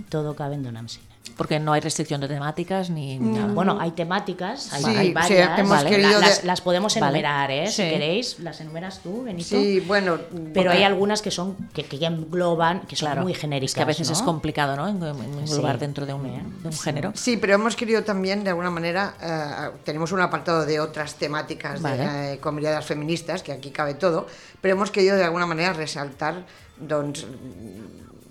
Todo 0.08 0.34
cabe 0.34 0.56
en 0.56 0.64
Donamcine. 0.64 1.13
Porque 1.36 1.58
no 1.58 1.72
hay 1.72 1.80
restricción 1.80 2.20
de 2.20 2.28
temáticas 2.28 2.90
ni 2.90 3.18
nada. 3.18 3.52
Bueno, 3.52 3.78
hay 3.80 3.90
temáticas, 3.92 4.72
hay, 4.72 4.84
Sí, 4.84 4.90
hay 4.90 5.06
sí, 5.08 5.12
varias. 5.14 5.58
hemos 5.58 5.70
Vale. 5.70 5.90
querido 5.90 6.20
las, 6.20 6.42
de- 6.42 6.46
las 6.46 6.60
podemos 6.60 6.96
enumerar, 6.96 7.50
¿eh? 7.50 7.66
Si 7.66 7.82
Sí. 7.82 7.88
queréis, 7.90 8.38
las 8.40 8.60
enumeras 8.60 9.00
tú, 9.02 9.22
Benito. 9.24 9.48
Sí, 9.48 9.80
bueno. 9.80 10.18
Pero 10.52 10.70
hay 10.70 10.82
algunas 10.84 11.22
que 11.22 11.30
son 11.32 11.56
que, 11.72 11.82
que 11.84 11.98
ya 11.98 12.08
engloban, 12.08 12.82
que 12.82 12.94
son 12.94 13.06
claro, 13.06 13.22
muy 13.22 13.34
genéricas. 13.34 13.70
es 13.70 13.74
que 13.74 13.82
a 13.82 13.86
veces 13.86 14.06
¿no? 14.08 14.12
es 14.12 14.22
complicado, 14.22 14.76
¿no? 14.76 14.86
En- 14.86 15.02
en- 15.02 15.38
Englobar 15.40 15.74
Sí. 15.76 15.80
dentro 15.80 16.06
de 16.06 16.12
un, 16.14 16.22
de 16.62 16.68
un 16.68 16.72
género. 16.78 17.10
Sí, 17.14 17.36
pero 17.36 17.54
hemos 17.54 17.74
querido 17.74 18.04
también, 18.04 18.44
de 18.44 18.50
alguna 18.50 18.70
manera, 18.70 19.14
eh, 19.20 19.70
tenemos 19.82 20.12
un 20.12 20.20
apartado 20.20 20.64
de 20.66 20.78
otras 20.78 21.14
temáticas 21.14 21.80
Vale. 21.82 21.96
de 22.06 22.32
eh, 22.34 22.38
con 22.38 22.54
miradas 22.54 22.84
feministas, 22.84 23.42
que 23.42 23.50
aquí 23.50 23.70
cabe 23.70 23.94
todo, 23.94 24.26
pero 24.60 24.74
hemos 24.74 24.90
querido 24.90 25.16
de 25.16 25.24
alguna 25.24 25.46
manera 25.46 25.72
resaltar 25.72 26.44
doncs, 26.78 27.26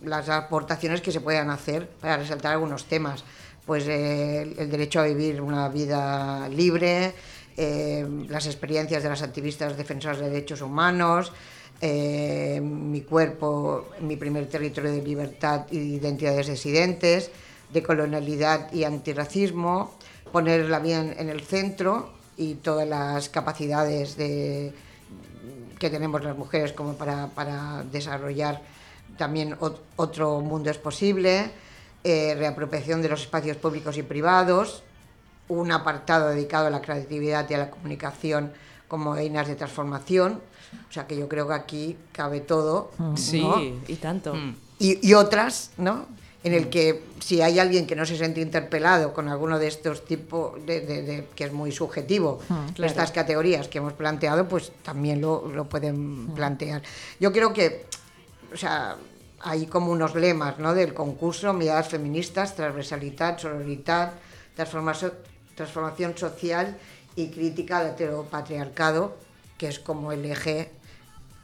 las 0.04 0.30
aportaciones 0.30 1.02
que 1.02 1.12
se 1.12 1.22
puedan 1.22 1.50
hacer 1.50 1.88
para 1.88 2.18
resaltar 2.18 2.54
algunos 2.54 2.86
temas. 2.86 3.24
Pues 3.66 3.86
eh, 3.88 4.42
el- 4.58 4.70
derecho 4.70 5.00
a 5.00 5.04
vivir 5.04 5.42
una 5.42 5.70
vida 5.70 6.48
libre, 6.50 7.14
eh, 7.56 8.06
las 8.28 8.46
experiencias 8.46 9.04
de 9.04 9.10
las 9.10 9.22
activistas 9.22 9.78
defensoras 9.78 10.20
de 10.20 10.30
derechos 10.30 10.62
humanos, 10.62 11.32
eh, 11.80 12.60
mi 12.62 13.02
cuerpo, 13.02 13.90
mi 14.02 14.16
primer 14.18 14.48
territorio 14.50 14.92
de 14.92 15.02
libertad 15.02 15.66
y 15.72 15.78
identidades 15.96 16.48
disidentes, 16.48 17.32
de 17.72 17.82
colonialidad 17.84 18.72
y 18.74 18.84
antirracismo, 18.84 19.94
poner 20.32 20.70
la 20.70 20.80
vida 20.80 21.00
en, 21.02 21.16
en 21.18 21.30
el 21.30 21.42
centro 21.42 22.12
y 22.38 22.56
todas 22.56 22.88
las 22.88 23.30
capacidades 23.30 24.18
de, 24.18 24.74
que 25.80 25.90
tenemos 25.90 26.24
las 26.24 26.38
mujeres 26.38 26.74
como 26.74 26.94
para, 26.96 27.28
para 27.28 27.84
desarrollar 27.92 28.62
también 29.18 29.58
ot- 29.60 29.80
otro 29.96 30.40
mundo 30.42 30.70
es 30.70 30.78
posible, 30.78 31.52
eh, 32.04 32.36
reapropiación 32.38 33.02
de 33.02 33.10
los 33.10 33.22
espacios 33.22 33.58
públicos 33.58 33.98
y 33.98 34.04
privados, 34.04 34.84
un 35.50 35.72
apartado 35.72 36.30
dedicado 36.30 36.68
a 36.68 36.70
la 36.70 36.82
creatividad 36.82 37.50
y 37.50 37.54
a 37.54 37.58
la 37.60 37.70
comunicación 37.72 38.52
como 38.88 39.16
einas 39.16 39.48
de 39.48 39.56
transformación. 39.56 40.42
O 40.90 40.92
sea 40.94 41.06
que 41.08 41.16
yo 41.18 41.28
creo 41.30 41.48
que 41.48 41.54
aquí 41.54 41.98
cabe 42.12 42.40
todo. 42.42 42.92
Sí, 43.16 43.42
¿no? 43.42 43.62
y 43.62 43.96
tanto. 44.02 44.34
y, 44.80 45.08
y 45.08 45.14
otras, 45.14 45.72
¿no? 45.78 46.06
En 46.44 46.54
el 46.54 46.70
que 46.70 47.04
si 47.20 47.42
hay 47.42 47.58
alguien 47.60 47.88
que 47.88 47.96
no 47.96 48.06
se 48.06 48.18
siente 48.18 48.42
interpelado 48.42 49.14
con 49.14 49.30
alguno 49.30 49.60
de 49.60 49.68
estos 49.68 50.04
tipos, 50.04 50.66
de, 50.66 50.82
de- 50.82 51.02
de- 51.04 51.28
que 51.36 51.46
es 51.46 51.54
muy 51.54 51.72
subjetivo, 51.72 52.40
Claro. 52.48 52.86
estas 52.92 53.12
categorías 53.12 53.68
que 53.70 53.78
hemos 53.78 53.94
planteado, 53.94 54.48
pues 54.50 54.72
también 54.84 55.22
lo, 55.22 55.48
lo 55.48 55.70
pueden 55.70 56.28
plantear. 56.36 56.82
Yo 57.20 57.32
creo 57.32 57.54
que, 57.54 57.86
o 58.54 58.58
sea, 58.58 58.98
hay 59.42 59.66
como 59.66 59.92
unos 59.92 60.16
lemas, 60.16 60.60
¿no? 60.60 60.74
Del 60.74 60.94
concurso, 60.94 61.54
miradas 61.54 61.90
feministas, 61.90 62.56
transversalidad, 62.56 63.38
sororidad, 63.38 64.14
transformación, 64.56 65.14
transformación 65.56 66.18
social 66.18 66.78
y 67.16 67.28
crítica 67.28 67.80
al 67.80 67.88
heteropatriarcado, 67.88 69.18
que 69.58 69.68
es 69.68 69.80
como 69.80 70.12
el 70.12 70.26
eje 70.26 70.72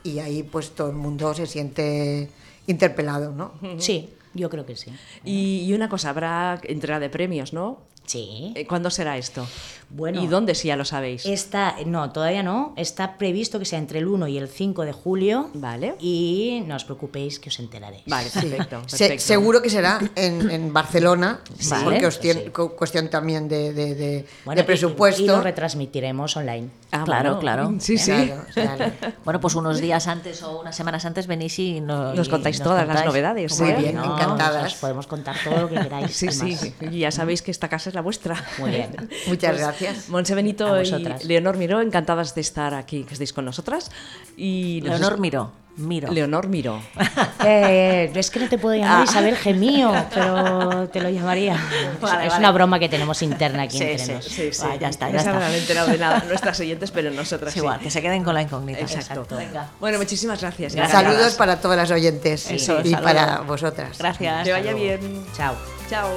y 0.04 0.20
ahí 0.20 0.44
pues 0.44 0.72
todo 0.72 0.90
el 0.90 0.96
mundo 0.96 1.34
se 1.34 1.46
siente 1.46 2.30
interpelado, 2.68 3.32
¿no? 3.32 3.54
Sí, 3.80 4.10
yo 4.34 4.50
creo 4.50 4.66
que 4.66 4.76
sí. 4.76 4.92
Y, 5.26 5.66
y 5.68 5.74
una 5.74 5.90
cosa, 5.90 6.12
habrá 6.12 6.60
entrega 6.64 7.00
de 7.00 7.10
premios, 7.10 7.54
¿no? 7.54 7.82
Sí. 8.10 8.54
Eh, 8.56 8.66
¿Cuándo 8.66 8.90
será 8.90 9.18
esto? 9.18 9.46
Bueno. 9.92 10.22
¿Y 10.24 10.28
dónde 10.28 10.54
si 10.56 10.68
ya 10.68 10.76
lo 10.76 10.84
sabéis? 10.86 11.26
Está, 11.26 11.76
no, 11.86 12.12
todavía 12.12 12.42
no. 12.44 12.74
Está 12.76 13.18
previsto 13.18 13.58
que 13.60 13.66
sea 13.66 13.78
entre 13.80 14.00
el 14.00 14.08
1 14.08 14.28
y 14.28 14.38
el 14.40 14.48
5 14.48 14.84
de 14.84 14.92
julio. 14.94 15.50
Vale. 15.54 15.96
Y 16.00 16.64
no 16.68 16.76
os 16.76 16.84
preocupéis 16.86 17.40
que 17.40 17.50
os 17.50 17.60
enteraréis. 17.60 18.04
Vale, 18.08 18.30
perfecto. 18.32 18.82
Se- 18.88 18.98
perfecto. 18.98 19.24
seguro 19.26 19.62
que 19.62 19.70
será 19.70 20.00
en, 20.16 20.50
en 20.50 20.74
Barcelona, 20.74 21.40
Vale. 21.70 21.84
porque 21.84 22.06
os 22.08 22.20
tiene- 22.20 22.46
Sí. 22.46 22.50
cu- 22.50 22.70
cuestión 22.76 23.10
también 23.10 23.48
de, 23.48 23.74
de- 23.74 23.96
de- 23.96 24.26
Bueno, 24.46 24.58
de 24.60 24.64
y- 24.64 24.66
presupuesto. 24.66 25.22
Y, 25.24 25.28
lo 25.28 25.42
retransmitiremos 25.42 26.36
online. 26.38 26.70
Ah, 26.92 27.04
Claro, 27.06 27.36
bueno. 27.36 27.40
claro. 27.40 27.74
Sí, 27.80 27.98
sí. 28.00 28.12
Claro, 28.12 28.44
claro. 28.54 28.92
Bueno, 29.24 29.40
pues 29.40 29.54
unos 29.56 29.80
días 29.82 30.08
antes 30.08 30.42
o 30.44 30.60
unas 30.62 30.76
semanas 30.76 31.06
antes 31.06 31.28
venís 31.28 31.58
y 31.60 31.80
no- 31.82 32.14
Nos 32.14 32.28
y 32.28 32.32
contáis 32.32 32.60
todas 32.62 32.88
las 32.88 33.06
novedades, 33.06 33.60
Muy 33.60 33.70
¿eh? 33.70 33.76
bien. 33.78 33.92
Bien. 34.00 34.04
encantadas. 34.04 34.74
Os 34.74 34.80
podemos 34.80 35.06
contar 35.08 35.36
todo 35.44 35.62
lo 35.62 35.70
que 35.70 35.76
queráis. 35.76 36.16
Sí, 36.16 36.28
y 36.28 36.32
sí, 36.56 36.74
y 36.92 37.00
ya 37.00 37.12
sabéis 37.12 37.42
que 37.42 37.52
esta 37.52 37.68
casa 37.70 37.90
es 37.90 37.96
la 37.96 37.99
vuestra. 38.02 38.36
Muy 38.58 38.72
bien. 38.72 39.10
Muchas 39.28 39.58
gracias. 39.58 40.10
Monse 40.10 40.34
A 40.34 40.36
Benito 40.36 40.82
y. 40.82 41.06
Leonor 41.26 41.58
Miró, 41.58 41.82
encantadas 41.82 42.36
de 42.36 42.42
estar 42.42 42.74
aquí, 42.74 43.04
que 43.04 43.14
estéis 43.14 43.34
con 43.34 43.46
nosotras. 43.46 43.92
Y 44.38 44.82
nos 44.84 44.92
Leonor 45.00 45.14
es- 45.14 45.20
Miro. 45.20 45.52
Miro. 45.78 46.12
Leonor 46.12 46.48
Miró. 46.48 46.82
Eh, 47.46 48.12
es 48.14 48.30
que 48.32 48.40
no 48.42 48.50
te 48.50 48.58
puedo 48.58 48.76
llamar 48.76 49.00
Ah. 49.02 49.04
Isabel 49.10 49.34
Gemío, 49.38 49.94
pero 50.14 50.90
te 50.90 51.00
lo 51.00 51.10
llamaría. 51.10 51.54
Vale, 52.02 52.26
es 52.26 52.30
vale. 52.34 52.40
una 52.40 52.52
broma 52.52 52.80
que 52.80 52.90
tenemos 52.90 53.22
interna 53.22 53.64
aquí 53.64 53.78
Sí, 53.78 53.84
entre 53.86 54.06
sí, 54.06 54.12
nos. 54.12 54.26
sí, 54.26 54.50
ya 54.78 54.90
está, 54.90 55.08
ya 55.10 55.14
No 55.14 55.24
se 55.24 55.30
está. 55.32 55.58
enterado 55.58 55.88
de 55.90 55.98
nada 55.98 56.24
nuestras 56.28 56.60
oyentes, 56.60 56.92
pero 56.92 57.10
nosotras 57.12 57.56
igual, 57.56 57.80
que 57.80 57.90
se 57.90 58.02
queden 58.02 58.26
con 58.26 58.34
la 58.34 58.42
incógnita. 58.42 58.80
Exacto. 58.82 59.26
Venga. 59.38 59.70
Bueno, 59.80 59.98
muchísimas 60.00 60.42
gracias. 60.42 60.74
Saludos 60.92 61.36
para 61.36 61.62
todas 61.62 61.78
las 61.78 61.90
oyentes 61.92 62.52
Eso, 62.52 62.82
y 62.82 62.90
saludos. 62.90 63.02
para 63.02 63.40
vosotras. 63.42 63.98
Gracias. 63.98 64.44
Que 64.44 64.52
vaya 64.52 64.74
bien. 64.74 65.24
Chao. 65.34 65.56
Chao. 65.90 66.10